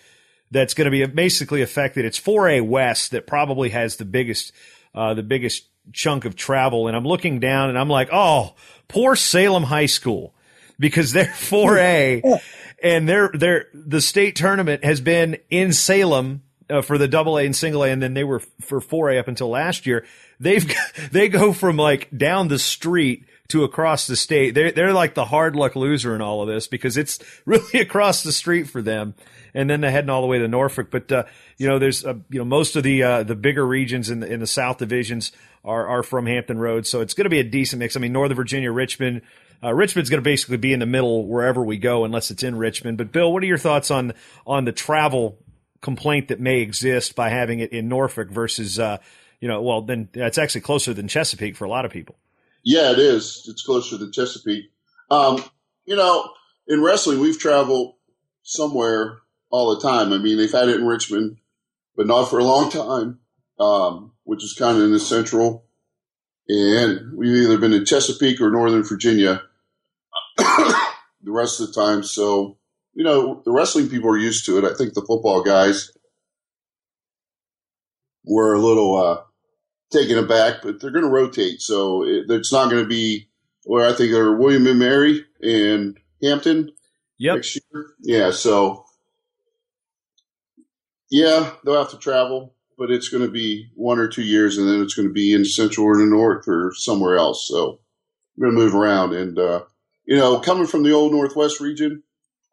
[0.51, 2.05] That's going to be basically affected.
[2.05, 4.51] It's 4A West that probably has the biggest
[4.93, 8.53] uh, the biggest chunk of travel, and I'm looking down and I'm like, oh,
[8.87, 10.34] poor Salem High School
[10.79, 12.39] because they're 4A
[12.83, 17.45] and they're they're the state tournament has been in Salem uh, for the double A
[17.45, 20.05] and single A, and then they were for 4A up until last year.
[20.39, 20.65] They've
[21.11, 24.55] they go from like down the street to across the state.
[24.55, 28.23] They're they're like the hard luck loser in all of this because it's really across
[28.23, 29.15] the street for them,
[29.53, 30.89] and then they're heading all the way to Norfolk.
[30.91, 31.23] But uh,
[31.57, 34.31] you know, there's uh, you know most of the uh, the bigger regions in the
[34.31, 35.31] in the South divisions
[35.63, 37.95] are are from Hampton Roads, so it's going to be a decent mix.
[37.95, 39.21] I mean, Northern Virginia, Richmond.
[39.65, 42.55] Uh, Richmond's going to basically be in the middle wherever we go, unless it's in
[42.55, 42.99] Richmond.
[42.99, 44.13] But Bill, what are your thoughts on
[44.45, 45.39] on the travel
[45.81, 48.97] complaint that may exist by having it in Norfolk versus, uh,
[49.39, 52.15] you know, well, then it's actually closer than Chesapeake for a lot of people.
[52.63, 53.45] Yeah, it is.
[53.49, 54.65] It's closer to Chesapeake.
[55.09, 55.43] Um,
[55.85, 56.29] you know,
[56.67, 57.95] in wrestling, we've traveled
[58.43, 60.13] somewhere all the time.
[60.13, 61.37] I mean, they've had it in Richmond,
[61.95, 63.19] but not for a long time,
[63.59, 65.65] um, which is kind of in the central.
[66.47, 69.41] And we've either been in Chesapeake or Northern Virginia
[71.25, 72.03] the rest of the time.
[72.03, 72.57] So,
[72.93, 74.63] you know, the wrestling people are used to it.
[74.63, 75.91] I think the football guys
[78.25, 79.21] were a little uh,
[79.91, 81.61] taken aback, but they're going to rotate.
[81.61, 83.29] So it, it's not going to be
[83.63, 86.71] where I think they're William and Mary and Hampton
[87.17, 87.35] yep.
[87.35, 87.85] next year.
[88.01, 88.31] Yeah.
[88.31, 88.85] So,
[91.09, 94.67] yeah, they'll have to travel, but it's going to be one or two years, and
[94.67, 97.47] then it's going to be in Central or the North or somewhere else.
[97.47, 97.79] So
[98.35, 99.13] we're going to move around.
[99.13, 99.63] And, uh,
[100.05, 102.03] you know, coming from the old Northwest region,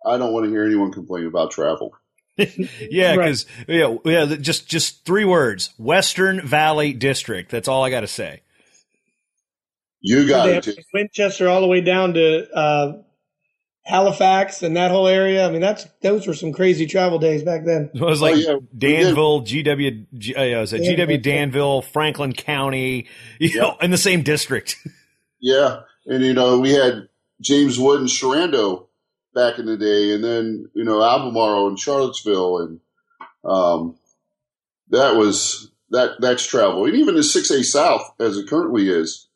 [0.04, 1.92] I don't want to hear anyone complain about travel.
[2.36, 3.76] yeah, because right.
[3.76, 7.50] yeah, yeah, just just three words: Western Valley District.
[7.50, 8.40] That's all I got to say.
[10.00, 10.68] You got it.
[10.92, 12.92] Winchester all the way down to uh,
[13.84, 15.46] Halifax and that whole area.
[15.46, 17.90] I mean, that's those were some crazy travel days back then.
[17.94, 18.56] It was like oh, yeah.
[18.76, 20.02] Danville, GW,
[20.36, 23.06] uh, was it yeah, GW Danville, Franklin County,
[23.38, 23.56] you yep.
[23.56, 24.76] know, in the same district.
[25.40, 27.08] yeah, and you know we had
[27.42, 28.86] James Wood and Sherando
[29.34, 32.80] back in the day, and then you know Albemarle and Charlottesville, and
[33.44, 33.96] um,
[34.90, 39.28] that was that that's travel, and even the six A South as it currently is.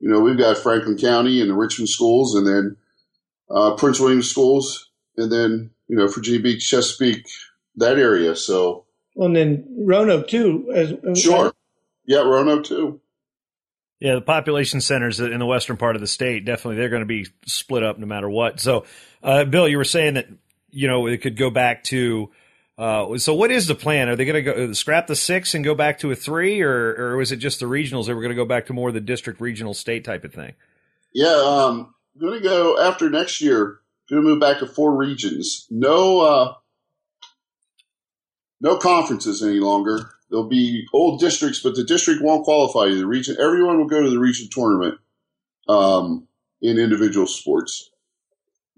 [0.00, 2.76] You know, we've got Franklin County and the Richmond schools, and then
[3.50, 7.26] uh, Prince William schools, and then you know Virginia Beach, Chesapeake,
[7.76, 8.36] that area.
[8.36, 10.70] So, well, and then Roanoke too.
[10.74, 11.52] As, sure,
[12.06, 13.00] yeah, Roanoke too.
[14.04, 17.06] Yeah, the population centers in the western part of the state definitely they're going to
[17.06, 18.60] be split up no matter what.
[18.60, 18.84] So,
[19.22, 20.28] uh, Bill, you were saying that
[20.68, 22.30] you know it could go back to.
[22.76, 24.10] Uh, so, what is the plan?
[24.10, 26.94] Are they going to go scrap the six and go back to a three, or
[26.98, 28.04] or was it just the regionals?
[28.04, 30.34] They were going to go back to more of the district, regional, state type of
[30.34, 30.52] thing.
[31.14, 33.80] Yeah, um, going to go after next year.
[34.10, 35.66] Going to move back to four regions.
[35.70, 36.54] No, uh,
[38.60, 40.10] no conferences any longer.
[40.34, 43.36] There'll be old districts, but the district won't qualify to the region.
[43.38, 44.98] Everyone will go to the region tournament
[45.68, 46.26] um,
[46.60, 47.88] in individual sports.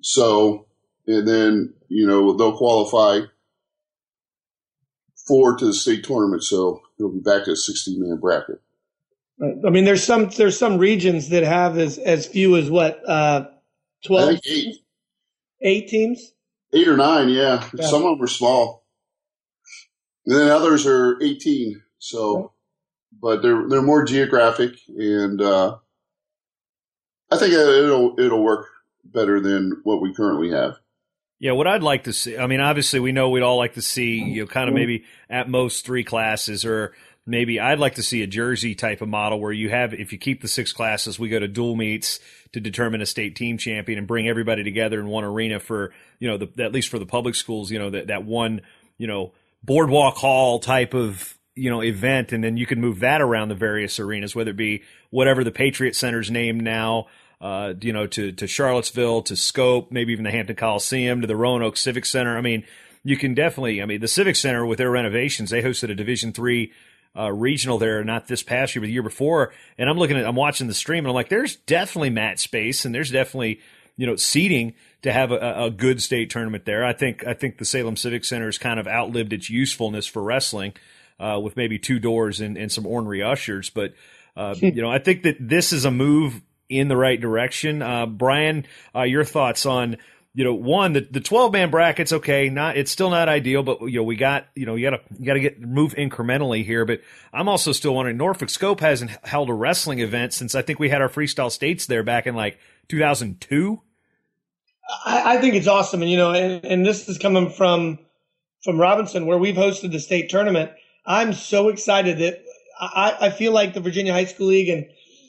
[0.02, 0.66] So,
[1.06, 3.20] and then you know they'll qualify
[5.26, 6.44] four to the state tournament.
[6.44, 8.60] So they'll be back to a 16 man bracket.
[9.42, 13.46] I mean, there's some there's some regions that have as as few as what uh,
[14.04, 14.76] 12, eight.
[15.62, 16.34] eight teams,
[16.74, 17.30] eight or nine.
[17.30, 17.66] Yeah.
[17.72, 17.86] yeah.
[17.86, 18.85] some of them are small.
[20.26, 21.82] And then others are 18.
[21.98, 22.52] So,
[23.20, 25.78] but they're they're more geographic, and uh,
[27.30, 28.66] I think it'll it'll work
[29.04, 30.76] better than what we currently have.
[31.38, 32.38] Yeah, what I'd like to see.
[32.38, 35.04] I mean, obviously, we know we'd all like to see you know, kind of maybe
[35.28, 36.94] at most three classes, or
[37.26, 40.18] maybe I'd like to see a Jersey type of model where you have, if you
[40.18, 42.20] keep the six classes, we go to dual meets
[42.52, 46.28] to determine a state team champion and bring everybody together in one arena for you
[46.28, 47.70] know the, at least for the public schools.
[47.70, 48.62] You know that that one
[48.96, 53.20] you know boardwalk hall type of you know event, and then you can move that
[53.20, 57.06] around the various arenas, whether it be whatever the Patriot Center's name now.
[57.38, 61.36] Uh, you know, to to Charlottesville, to Scope, maybe even the Hampton Coliseum, to the
[61.36, 62.36] Roanoke Civic Center.
[62.36, 62.64] I mean,
[63.04, 63.82] you can definitely.
[63.82, 66.72] I mean, the Civic Center with their renovations, they hosted a Division three
[67.16, 69.52] uh, regional there, not this past year, but the year before.
[69.78, 72.84] And I'm looking at, I'm watching the stream, and I'm like, there's definitely mat space,
[72.84, 73.60] and there's definitely
[73.96, 76.84] you know seating to have a, a, good state tournament there.
[76.84, 80.22] I think I think the Salem Civic Center has kind of outlived its usefulness for
[80.22, 80.74] wrestling,
[81.20, 83.70] uh, with maybe two doors and, and some ornery ushers.
[83.70, 83.94] But
[84.36, 87.82] uh, you know, I think that this is a move in the right direction.
[87.82, 89.96] Uh, Bryan, uh, your thoughts on
[90.36, 93.80] you know, one the the twelve man brackets okay, not it's still not ideal, but
[93.80, 96.62] you know we got you know you got to you got to get move incrementally
[96.62, 96.84] here.
[96.84, 97.00] But
[97.32, 100.90] I'm also still wondering Norfolk Scope hasn't held a wrestling event since I think we
[100.90, 103.80] had our freestyle states there back in like 2002.
[105.04, 107.98] I, I think it's awesome, and you know, and, and this is coming from
[108.62, 110.70] from Robinson where we've hosted the state tournament.
[111.06, 112.42] I'm so excited that
[112.80, 114.86] I, I feel like the Virginia High School League and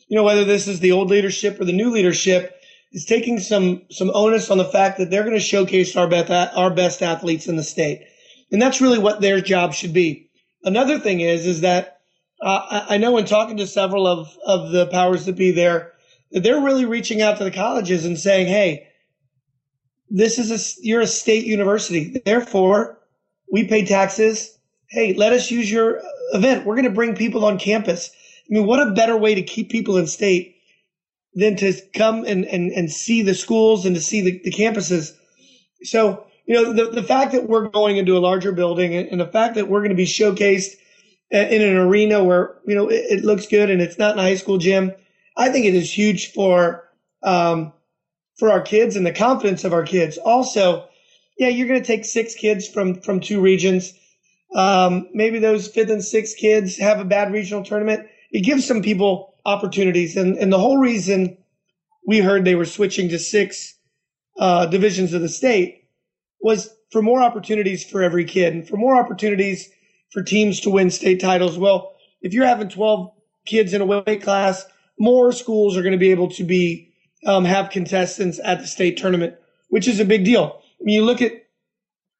[0.08, 2.56] you know whether this is the old leadership or the new leadership
[2.92, 6.32] is taking some some onus on the fact that they're going to showcase our best
[6.32, 8.06] our best athletes in the state,
[8.52, 10.30] and that's really what their job should be.
[10.64, 12.00] Another thing is is that
[12.42, 15.94] uh, I know in talking to several of of the powers that be there
[16.32, 18.87] that they're really reaching out to the colleges and saying, "Hey,
[20.10, 22.98] this is a you're a state university, therefore
[23.52, 24.58] we pay taxes.
[24.90, 26.02] Hey, let us use your
[26.34, 26.66] event.
[26.66, 28.10] We're going to bring people on campus.
[28.50, 30.56] I mean, what a better way to keep people in state
[31.34, 35.12] than to come and, and, and see the schools and to see the, the campuses.
[35.84, 39.28] So, you know, the, the fact that we're going into a larger building and the
[39.28, 40.76] fact that we're going to be showcased
[41.30, 44.24] in an arena where, you know, it, it looks good and it's not in a
[44.24, 44.94] high school gym,
[45.36, 46.90] I think it is huge for,
[47.22, 47.74] um,
[48.38, 50.18] for our kids and the confidence of our kids.
[50.18, 50.88] Also,
[51.38, 53.94] yeah, you're going to take six kids from, from two regions.
[54.56, 58.08] Um, maybe those fifth and sixth kids have a bad regional tournament.
[58.32, 60.18] It gives some people opportunities.
[60.18, 61.38] And, and the whole reason
[62.06, 63.76] we heard they were switching to six
[64.40, 65.90] uh, divisions of the state
[66.42, 69.70] was for more opportunities for every kid and for more opportunities
[70.12, 71.58] for teams to win state titles.
[71.58, 73.12] Well, if you're having 12
[73.46, 74.66] kids in a weight class,
[75.00, 76.87] more schools are going to be able to be
[77.28, 79.36] um, have contestants at the state tournament,
[79.70, 80.62] which is a big deal.
[80.82, 81.34] I mean, you look at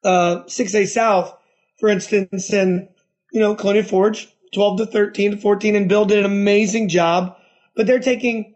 [0.04, 1.36] uh, 6A South,
[1.80, 2.88] for instance, and
[3.32, 7.36] you know Colonial Forge 12 to 13 to 14, and Bill did an amazing job.
[7.74, 8.54] But they're taking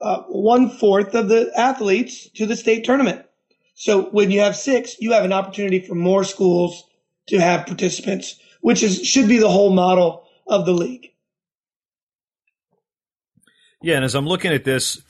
[0.00, 3.24] uh, one fourth of the athletes to the state tournament.
[3.74, 6.84] So when you have six, you have an opportunity for more schools
[7.28, 11.12] to have participants, which is should be the whole model of the league.
[13.80, 15.00] Yeah, and as I'm looking at this,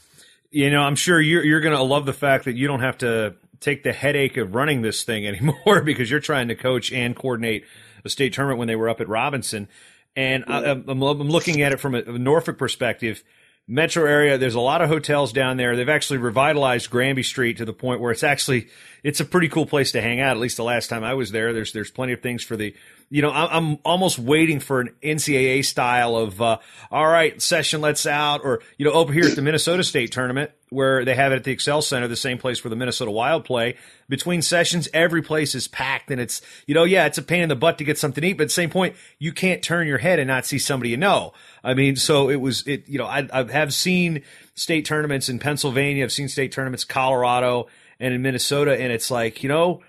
[0.50, 2.98] you know, I'm sure you're you're going to love the fact that you don't have
[2.98, 7.14] to take the headache of running this thing anymore because you're trying to coach and
[7.14, 7.64] coordinate
[8.04, 9.68] a state tournament when they were up at Robinson.
[10.16, 13.22] And I, am looking at it from a Norfolk perspective.
[13.70, 15.76] Metro area, there's a lot of hotels down there.
[15.76, 18.68] They've actually revitalized Granby Street to the point where it's actually
[19.04, 20.30] it's a pretty cool place to hang out.
[20.30, 22.74] At least the last time I was there, there's there's plenty of things for the
[23.10, 26.58] you know, I'm almost waiting for an NCAA style of, uh,
[26.90, 30.50] all right, session lets out, or, you know, over here at the Minnesota State tournament,
[30.68, 33.46] where they have it at the Xcel Center, the same place where the Minnesota Wild
[33.46, 33.76] play.
[34.10, 37.48] Between sessions, every place is packed, and it's, you know, yeah, it's a pain in
[37.48, 39.86] the butt to get something to eat, but at the same point, you can't turn
[39.86, 41.32] your head and not see somebody you know.
[41.64, 44.22] I mean, so it was, it, you know, I, I have seen
[44.54, 49.42] state tournaments in Pennsylvania, I've seen state tournaments Colorado and in Minnesota, and it's like,
[49.42, 49.80] you know,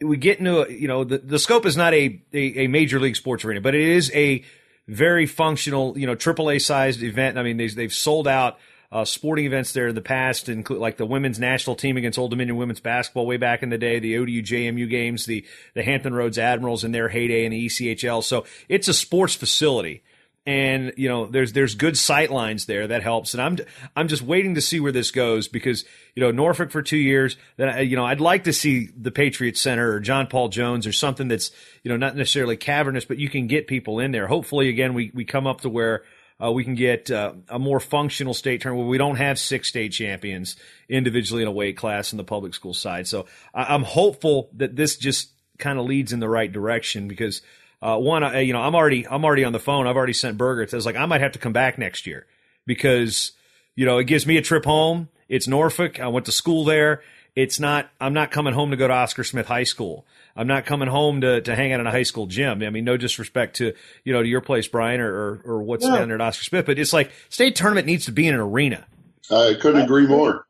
[0.00, 3.00] we get into a, you know the, the scope is not a, a, a major
[3.00, 4.44] league sports arena, but it is a
[4.88, 7.38] very functional you know AAA sized event.
[7.38, 8.58] I mean they've, they've sold out
[8.92, 12.30] uh, sporting events there in the past, include like the women's national team against Old
[12.30, 15.44] Dominion women's basketball way back in the day, the ODU JMU games, the
[15.74, 18.22] the Hampton Roads Admirals in their heyday in the ECHL.
[18.22, 20.02] So it's a sports facility
[20.46, 23.34] and you know there's there's good sight lines there that helps.
[23.34, 23.58] And i'm
[23.96, 25.84] i'm just waiting to see where this goes because
[26.14, 29.60] you know norfolk for two years then you know i'd like to see the patriots
[29.60, 31.50] center or john paul jones or something that's
[31.82, 34.26] you know not necessarily cavernous but you can get people in there.
[34.26, 36.04] Hopefully again we we come up to where
[36.42, 39.68] uh, we can get uh, a more functional state tournament where we don't have six
[39.68, 40.56] state champions
[40.88, 43.06] individually in a weight class in the public school side.
[43.06, 47.42] So I, i'm hopeful that this just kind of leads in the right direction because
[47.82, 49.86] uh, one, I, you know, I'm already I'm already on the phone.
[49.86, 50.62] I've already sent Burger.
[50.62, 52.26] It says like I might have to come back next year
[52.66, 53.32] because
[53.74, 55.08] you know it gives me a trip home.
[55.28, 56.00] It's Norfolk.
[56.00, 57.02] I went to school there.
[57.34, 57.90] It's not.
[58.00, 60.06] I'm not coming home to go to Oscar Smith High School.
[60.34, 62.62] I'm not coming home to, to hang out in a high school gym.
[62.62, 63.74] I mean, no disrespect to
[64.04, 65.96] you know to your place, Bryan, or or, or what's yeah.
[65.96, 68.40] down there at Oscar Smith, but it's like state tournament needs to be in an
[68.40, 68.86] arena.
[69.30, 70.46] I couldn't agree more.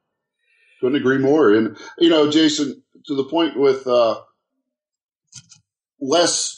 [0.81, 1.53] Couldn't agree more.
[1.53, 4.21] And you know, Jason, to the point with uh,
[6.01, 6.56] less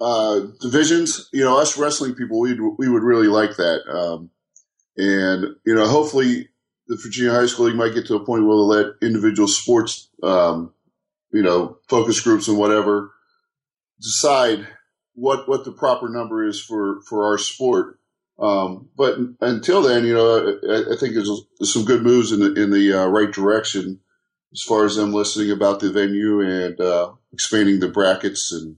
[0.00, 3.82] uh, divisions, you know, us wrestling people, we we would really like that.
[3.88, 4.30] Um,
[4.96, 6.48] and you know, hopefully,
[6.86, 10.08] the Virginia High School League might get to a point where they'll let individual sports,
[10.22, 10.72] um,
[11.32, 13.12] you know, focus groups and whatever
[14.00, 14.66] decide
[15.14, 17.98] what what the proper number is for for our sport.
[18.38, 21.28] Um, but until then, you know, I, I think there's,
[21.62, 24.00] some good moves in the in the uh, right direction
[24.52, 28.76] as far as them listening about the venue and uh, expanding the brackets and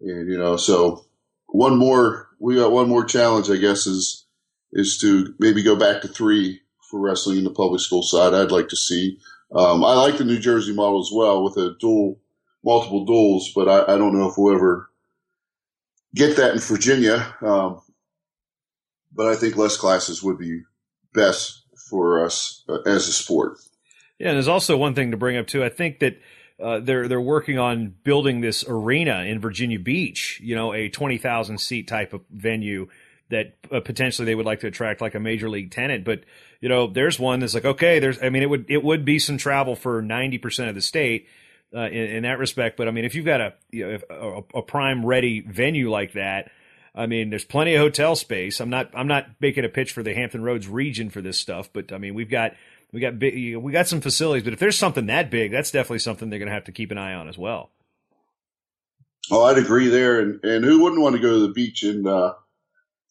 [0.00, 1.04] and you know, so
[1.46, 4.26] one more we got one more challenge, I guess, is
[4.72, 8.34] is to maybe go back to three for wrestling in the public school side.
[8.34, 9.18] I'd like to see
[9.54, 12.18] Um, I like the New Jersey model as well with a dual,
[12.64, 14.90] multiple duals, but I, I don't know if we'll ever
[16.14, 17.34] get that in Virginia.
[17.40, 17.80] Um,
[19.14, 20.62] but I think less classes would be
[21.14, 23.58] best for us uh, as a sport.
[24.18, 25.64] Yeah, and there's also one thing to bring up too.
[25.64, 26.18] I think that
[26.62, 30.40] uh, they're they're working on building this arena in Virginia Beach.
[30.42, 32.88] You know, a twenty thousand seat type of venue
[33.28, 36.04] that uh, potentially they would like to attract like a major league tenant.
[36.04, 36.20] But
[36.60, 39.18] you know, there's one that's like okay, there's I mean, it would it would be
[39.18, 41.28] some travel for ninety percent of the state.
[41.74, 43.98] Uh, in, in, that respect, but I mean, if you've got a, you know,
[44.54, 46.48] a, a prime ready venue like that,
[46.94, 48.60] I mean, there's plenty of hotel space.
[48.60, 51.68] I'm not I'm not making a pitch for the Hampton Roads region for this stuff,
[51.72, 52.52] but I mean, we've got
[52.92, 55.98] we got big, we got some facilities, but if there's something that big, that's definitely
[55.98, 57.70] something they're going to have to keep an eye on as well.
[59.30, 62.06] Oh, I'd agree there, and and who wouldn't want to go to the beach in
[62.06, 62.34] uh,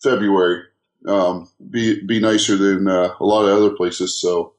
[0.02, 0.64] February?
[1.08, 4.20] Um, be be nicer than uh, a lot of other places.
[4.20, 4.54] So,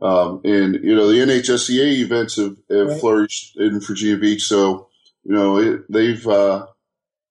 [0.00, 3.00] um, and you know the NHSCA events have, have right.
[3.00, 4.44] flourished in Virginia Beach.
[4.44, 4.88] So,
[5.24, 6.66] you know it, they've uh,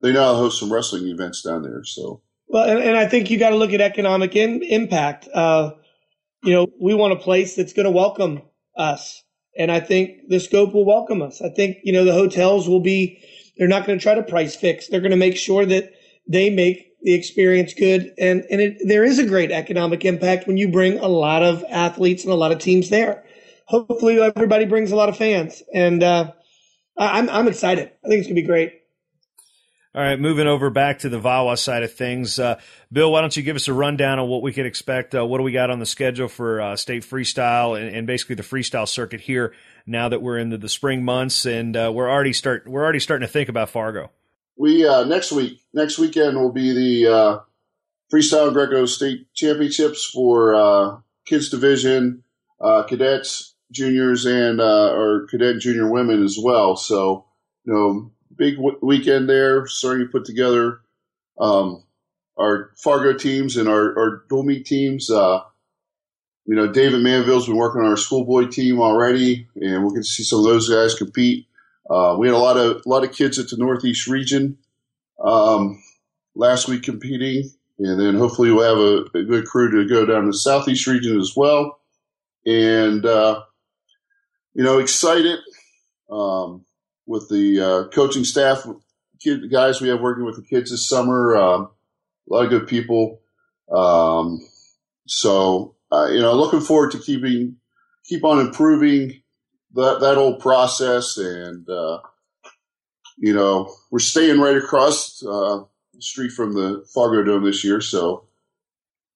[0.01, 1.83] they now host some wrestling events down there.
[1.83, 5.27] So, well, and, and I think you got to look at economic in, impact.
[5.33, 5.71] Uh,
[6.43, 8.41] you know, we want a place that's going to welcome
[8.77, 9.23] us.
[9.57, 11.41] And I think the scope will welcome us.
[11.41, 13.23] I think, you know, the hotels will be,
[13.57, 14.87] they're not going to try to price fix.
[14.87, 15.93] They're going to make sure that
[16.27, 18.13] they make the experience good.
[18.17, 21.63] And, and it, there is a great economic impact when you bring a lot of
[21.69, 23.23] athletes and a lot of teams there.
[23.67, 25.61] Hopefully everybody brings a lot of fans.
[25.73, 26.31] And, uh,
[26.97, 27.91] I'm, I'm excited.
[28.03, 28.82] I think it's going to be great.
[29.95, 32.39] All right, moving over back to the VAWA side of things.
[32.39, 32.59] Uh,
[32.91, 35.13] Bill, why don't you give us a rundown on what we can expect?
[35.13, 38.33] Uh, what do we got on the schedule for uh, state freestyle and, and, basically
[38.33, 39.53] the freestyle circuit here
[39.85, 43.27] now that we're in the, spring months and uh, we're already start we're already starting
[43.27, 44.09] to think about Fargo.
[44.57, 47.39] We uh, next week next weekend will be the uh,
[48.11, 52.23] freestyle Greco state championships for kids division,
[52.59, 56.75] cadets, juniors, and or cadet junior women as well.
[56.75, 57.25] So
[57.63, 60.79] you know big w- weekend there, to put together
[61.39, 61.83] um,
[62.37, 65.09] our Fargo teams and our, our dual meet teams.
[65.09, 65.41] Uh,
[66.45, 70.07] you know, David Manville's been working on our schoolboy team already, and we're going to
[70.07, 71.47] see some of those guys compete.
[71.89, 74.57] Uh, we had a lot of a lot of kids at the Northeast region
[75.23, 75.81] um,
[76.35, 80.21] last week competing, and then hopefully we'll have a, a, good crew to go down
[80.21, 81.79] to the Southeast region as well.
[82.45, 83.41] And uh,
[84.53, 85.39] you know, excited.
[86.09, 86.65] Um,
[87.05, 88.65] with the uh, coaching staff,
[89.21, 91.35] kid, guys we have working with the kids this summer.
[91.35, 91.69] Um,
[92.29, 93.21] a lot of good people.
[93.71, 94.39] Um,
[95.07, 97.57] so uh, you know, looking forward to keeping
[98.05, 99.21] keep on improving
[99.73, 101.99] that that whole process, and uh,
[103.17, 107.79] you know, we're staying right across uh, the street from the Fargo Dome this year,
[107.81, 108.25] so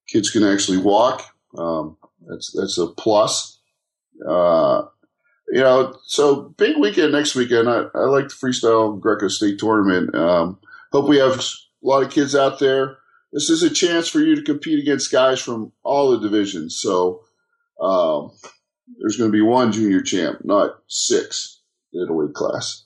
[0.07, 1.23] kids can actually walk.
[1.57, 3.59] Um, that's that's a plus.
[5.49, 7.69] You know, so big weekend next weekend.
[7.69, 10.13] I, I like the freestyle Greco State tournament.
[10.13, 10.59] Um,
[10.91, 11.43] hope we have a
[11.81, 12.97] lot of kids out there.
[13.31, 16.79] This is a chance for you to compete against guys from all the divisions.
[16.79, 17.23] So
[17.81, 18.31] um,
[18.99, 21.61] there's going to be one junior champ, not six
[21.93, 22.83] in a weight class.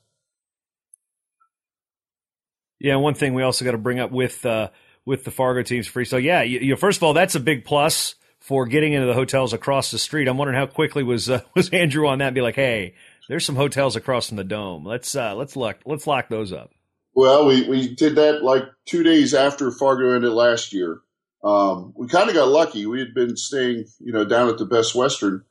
[2.79, 4.69] Yeah, one thing we also got to bring up with uh,
[5.05, 6.21] with the Fargo teams freestyle.
[6.21, 9.53] Yeah, you, you first of all, that's a big plus for getting into the hotels
[9.53, 10.27] across the street.
[10.27, 12.95] I'm wondering how quickly was uh, was Andrew on that and be like, hey,
[13.29, 14.85] there's some hotels across from the dome.
[14.85, 16.71] Let's uh, let's lock let's lock those up.
[17.13, 21.01] Well, we, we did that like two days after Fargo ended last year.
[21.43, 22.85] Um, we kind of got lucky.
[22.85, 25.43] We had been staying, you know, down at the Best Western,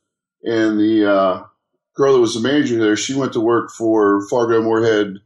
[0.42, 1.44] and the uh,
[1.94, 5.16] girl that was the manager there, she went to work for Fargo Moorhead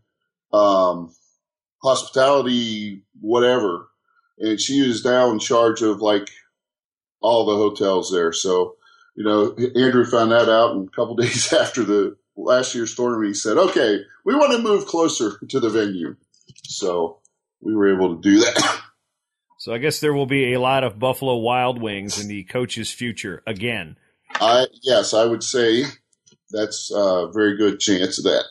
[0.52, 1.14] um,
[1.82, 3.88] Hospitality, whatever,
[4.38, 6.30] and she was now in charge of like
[7.24, 8.32] all the hotels there.
[8.32, 8.76] So,
[9.16, 13.24] you know, Andrew found that out, and a couple days after the last year's storm,
[13.24, 16.16] he said, "Okay, we want to move closer to the venue."
[16.64, 17.20] So
[17.60, 18.80] we were able to do that.
[19.56, 22.92] So I guess there will be a lot of Buffalo Wild Wings in the coach's
[22.92, 23.96] future again.
[24.34, 25.84] I yes, I would say
[26.50, 28.44] that's a very good chance of that.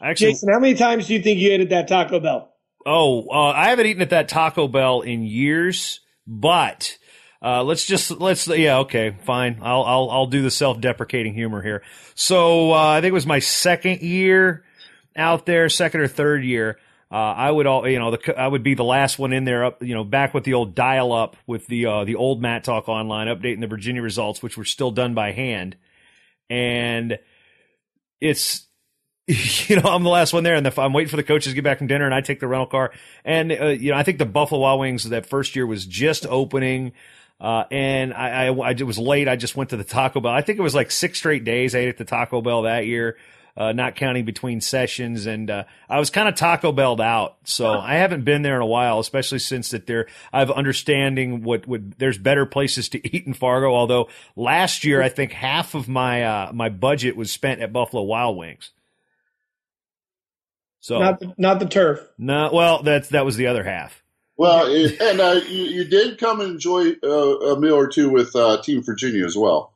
[0.00, 2.50] Actually, Jason, how many times do you think you ate at that Taco Bell?
[2.86, 6.96] Oh, uh, I haven't eaten at that Taco Bell in years, but
[7.42, 11.62] uh, let's just let's yeah okay fine I'll I'll I'll do the self deprecating humor
[11.62, 11.82] here.
[12.14, 14.64] So uh, I think it was my second year
[15.16, 16.78] out there, second or third year.
[17.10, 19.64] Uh, I would all you know the, I would be the last one in there
[19.64, 22.64] up you know back with the old dial up with the uh, the old Mat
[22.64, 25.76] Talk online updating the Virginia results which were still done by hand,
[26.48, 27.18] and
[28.20, 28.66] it's
[29.68, 31.54] you know, I'm the last one there, and the, I'm waiting for the coaches to
[31.54, 32.92] get back from dinner, and I take the rental car.
[33.24, 36.26] And uh, you know, I think the Buffalo Wild Wings that first year was just
[36.26, 36.92] opening.
[37.42, 39.26] Uh, and I, I, I, it was late.
[39.26, 40.30] I just went to the Taco Bell.
[40.30, 42.86] I think it was like six straight days I ate at the Taco Bell that
[42.86, 43.16] year,
[43.56, 45.26] uh, not counting between sessions.
[45.26, 48.62] And uh, I was kind of Taco Belled out, so I haven't been there in
[48.62, 53.04] a while, especially since that there I have understanding what would there's better places to
[53.16, 53.74] eat in Fargo.
[53.74, 58.04] Although last year I think half of my uh, my budget was spent at Buffalo
[58.04, 58.70] Wild Wings.
[60.78, 62.08] So not the, not the turf.
[62.18, 64.01] No, well that's that was the other half.
[64.36, 68.34] Well, and uh, you, you, did come and enjoy uh, a meal or two with
[68.34, 69.72] uh, Team Virginia as well.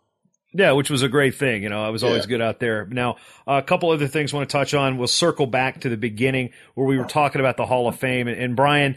[0.53, 1.63] Yeah, which was a great thing.
[1.63, 2.29] You know, I was always yeah.
[2.29, 2.87] good out there.
[2.87, 4.97] Now, a couple other things I want to touch on.
[4.97, 8.27] We'll circle back to the beginning where we were talking about the Hall of Fame.
[8.27, 8.97] And, and Bryan,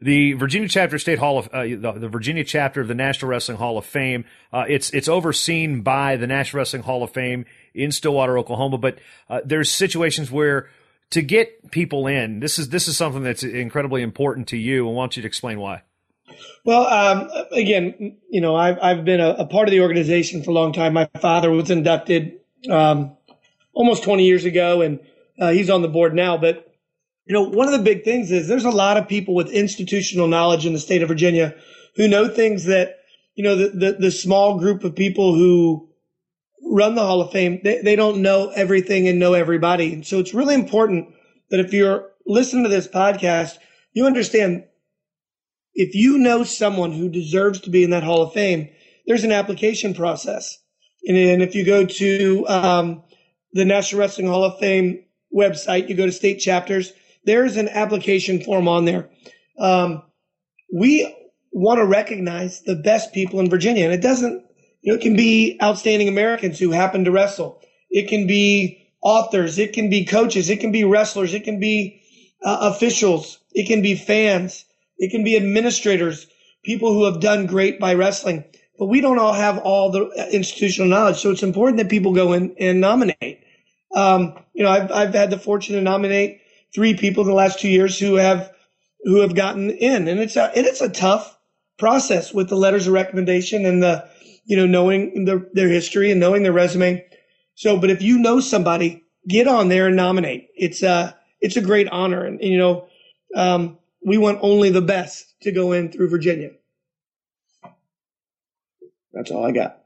[0.00, 3.58] the Virginia chapter state hall of uh, the, the, Virginia chapter of the National Wrestling
[3.58, 4.24] Hall of Fame.
[4.52, 7.44] Uh, it's it's overseen by the National Wrestling Hall of Fame
[7.74, 8.78] in Stillwater, Oklahoma.
[8.78, 8.98] But
[9.28, 10.68] uh, there's situations where
[11.14, 14.88] to get people in, this is this is something that's incredibly important to you.
[14.88, 15.82] I want you to explain why.
[16.64, 20.50] Well, um, again, you know, I've I've been a, a, part of the organization for
[20.50, 20.92] a long time.
[20.92, 23.16] My father was inducted um,
[23.74, 24.98] almost 20 years ago, and
[25.38, 26.36] uh, he's on the board now.
[26.36, 26.74] But
[27.26, 30.26] you know, one of the big things is there's a lot of people with institutional
[30.26, 31.54] knowledge in the state of Virginia
[31.94, 32.98] who know things that
[33.36, 35.88] you know the the, the small group of people who
[36.74, 39.92] run the Hall of Fame, they, they don't know everything and know everybody.
[39.92, 41.14] And so it's really important
[41.50, 43.58] that if you're listening to this podcast,
[43.92, 44.64] you understand
[45.74, 48.70] if you know someone who deserves to be in that Hall of Fame,
[49.06, 50.58] there's an application process.
[51.06, 53.04] And, and if you go to um,
[53.52, 56.92] the National Wrestling Hall of Fame website, you go to state chapters,
[57.24, 59.10] there's an application form on there.
[59.60, 60.02] Um,
[60.74, 61.14] we
[61.52, 64.44] want to recognize the best people in Virginia, and it doesn't
[64.84, 67.60] it can be outstanding Americans who happen to wrestle.
[67.90, 69.58] It can be authors.
[69.58, 70.50] It can be coaches.
[70.50, 71.32] It can be wrestlers.
[71.32, 72.02] It can be
[72.42, 73.38] uh, officials.
[73.52, 74.64] It can be fans.
[74.98, 76.26] It can be administrators,
[76.62, 78.44] people who have done great by wrestling.
[78.78, 81.18] But we don't all have all the institutional knowledge.
[81.18, 83.44] So it's important that people go in and nominate.
[83.94, 86.40] Um, you know, I've, I've had the fortune to nominate
[86.74, 88.52] three people in the last two years who have,
[89.04, 90.08] who have gotten in.
[90.08, 91.38] And it's a, and it's a tough
[91.78, 94.08] process with the letters of recommendation and the,
[94.44, 97.04] you know, knowing the, their history and knowing their resume.
[97.54, 100.48] So, but if you know somebody, get on there and nominate.
[100.54, 102.24] It's a, it's a great honor.
[102.24, 102.88] And, and you know,
[103.34, 106.50] um, we want only the best to go in through Virginia.
[109.12, 109.80] That's all I got.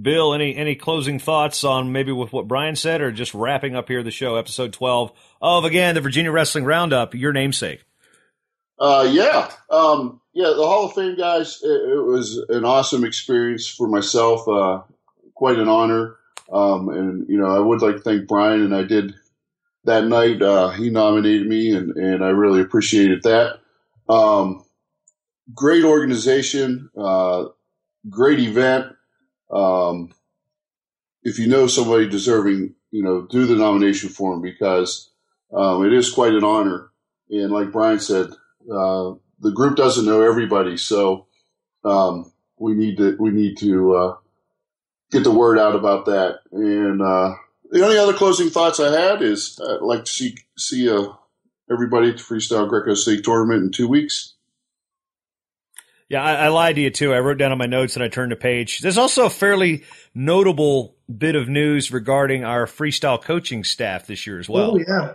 [0.00, 3.88] Bill, any any closing thoughts on maybe with what Bryan said, or just wrapping up
[3.88, 5.12] here the show, episode twelve
[5.42, 7.84] of again the Virginia Wrestling Roundup, your namesake?
[8.78, 11.60] Uh, yeah, um, yeah, the Hall of Fame guys.
[11.62, 14.48] It, it was an awesome experience for myself.
[14.48, 14.82] Uh,
[15.34, 16.16] quite an honor.
[16.52, 19.14] Um, and you know, I would like to thank Bryan, and I did
[19.84, 20.42] that night.
[20.42, 23.60] Uh, he nominated me, and and I really appreciated that.
[24.08, 24.64] Um,
[25.54, 27.46] great organization, uh,
[28.08, 28.94] great event.
[29.50, 30.12] Um,
[31.22, 35.10] if you know somebody deserving, you know, do the nomination for form because
[35.52, 36.90] um, it is quite an honor.
[37.30, 38.30] And like Bryan said,
[38.72, 39.12] uh,
[39.42, 41.26] the group doesn't know everybody, so
[41.84, 44.16] um, we need to we need to uh,
[45.10, 46.40] get the word out about that.
[46.52, 47.34] And uh,
[47.70, 51.08] the only other closing thoughts I had is I'd like to see see uh,
[51.70, 54.34] everybody at the Freestyle Greco State Tournament in two weeks.
[56.08, 57.14] Yeah, I, I, lied to you too.
[57.14, 58.80] I wrote down on my notes and I turned a page.
[58.80, 59.84] There's also a fairly
[60.14, 64.72] notable bit of news regarding our freestyle coaching staff this year as well.
[64.72, 65.14] Oh yeah.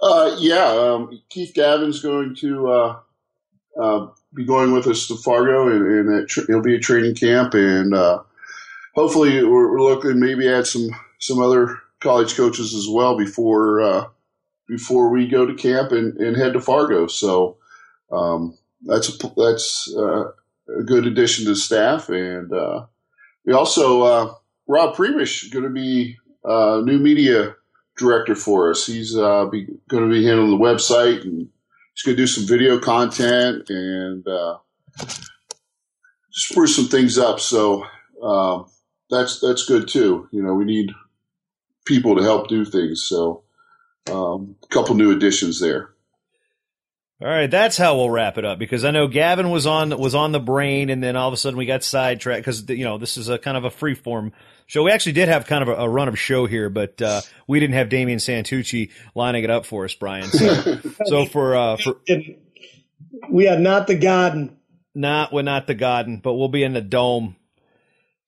[0.00, 2.98] Uh, yeah, um, Keith Gavin's going to uh,
[3.80, 8.22] uh, be going with us to Fargo, and, it'll be a training camp, and uh,
[8.94, 14.04] hopefully we're, we're, looking maybe add some some other college coaches as well before uh,
[14.68, 17.08] before we go to camp and, and head to Fargo.
[17.08, 17.56] So
[18.12, 20.30] um, that's a, that's uh,
[20.78, 22.50] a good addition to staff, and
[23.44, 24.36] we also
[24.68, 27.56] Rob Premish going to be new media
[27.98, 28.86] director for us.
[28.86, 31.48] He's uh, going to be handling the website and
[31.94, 34.58] he's going to do some video content and uh,
[36.30, 37.40] spruce some things up.
[37.40, 37.84] So
[38.22, 38.66] um,
[39.10, 40.28] that's that's good too.
[40.32, 40.90] You know, we need
[41.84, 43.04] people to help do things.
[43.06, 43.42] So
[44.10, 45.90] um, a couple new additions there.
[47.20, 50.14] All right, that's how we'll wrap it up because I know Gavin was on was
[50.14, 52.96] on the brain, and then all of a sudden we got sidetracked because you know
[52.96, 54.32] this is a kind of a free form
[54.66, 54.84] show.
[54.84, 57.58] We actually did have kind of a, a run of show here, but uh, we
[57.58, 60.28] didn't have Damian Santucci lining it up for us, Bryan.
[60.28, 61.96] So, so for uh, for
[63.28, 64.56] we are not the garden,
[64.94, 67.34] not we're not the garden, but we'll be in the dome.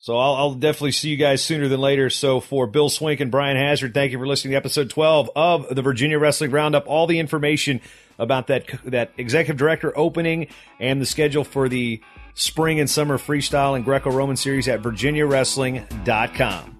[0.02, 2.08] So I'll, I'll, definitely see you guys sooner than later.
[2.08, 5.74] So for Bill Swink and Bryan Hazard, thank you for listening to episode 12 of
[5.74, 6.86] the Virginia Wrestling Roundup.
[6.86, 7.82] All the information
[8.18, 10.46] about that that executive director opening
[10.78, 12.00] and the schedule for the
[12.32, 16.79] spring and summer freestyle and Greco Roman series at VirginiaWrestling.com.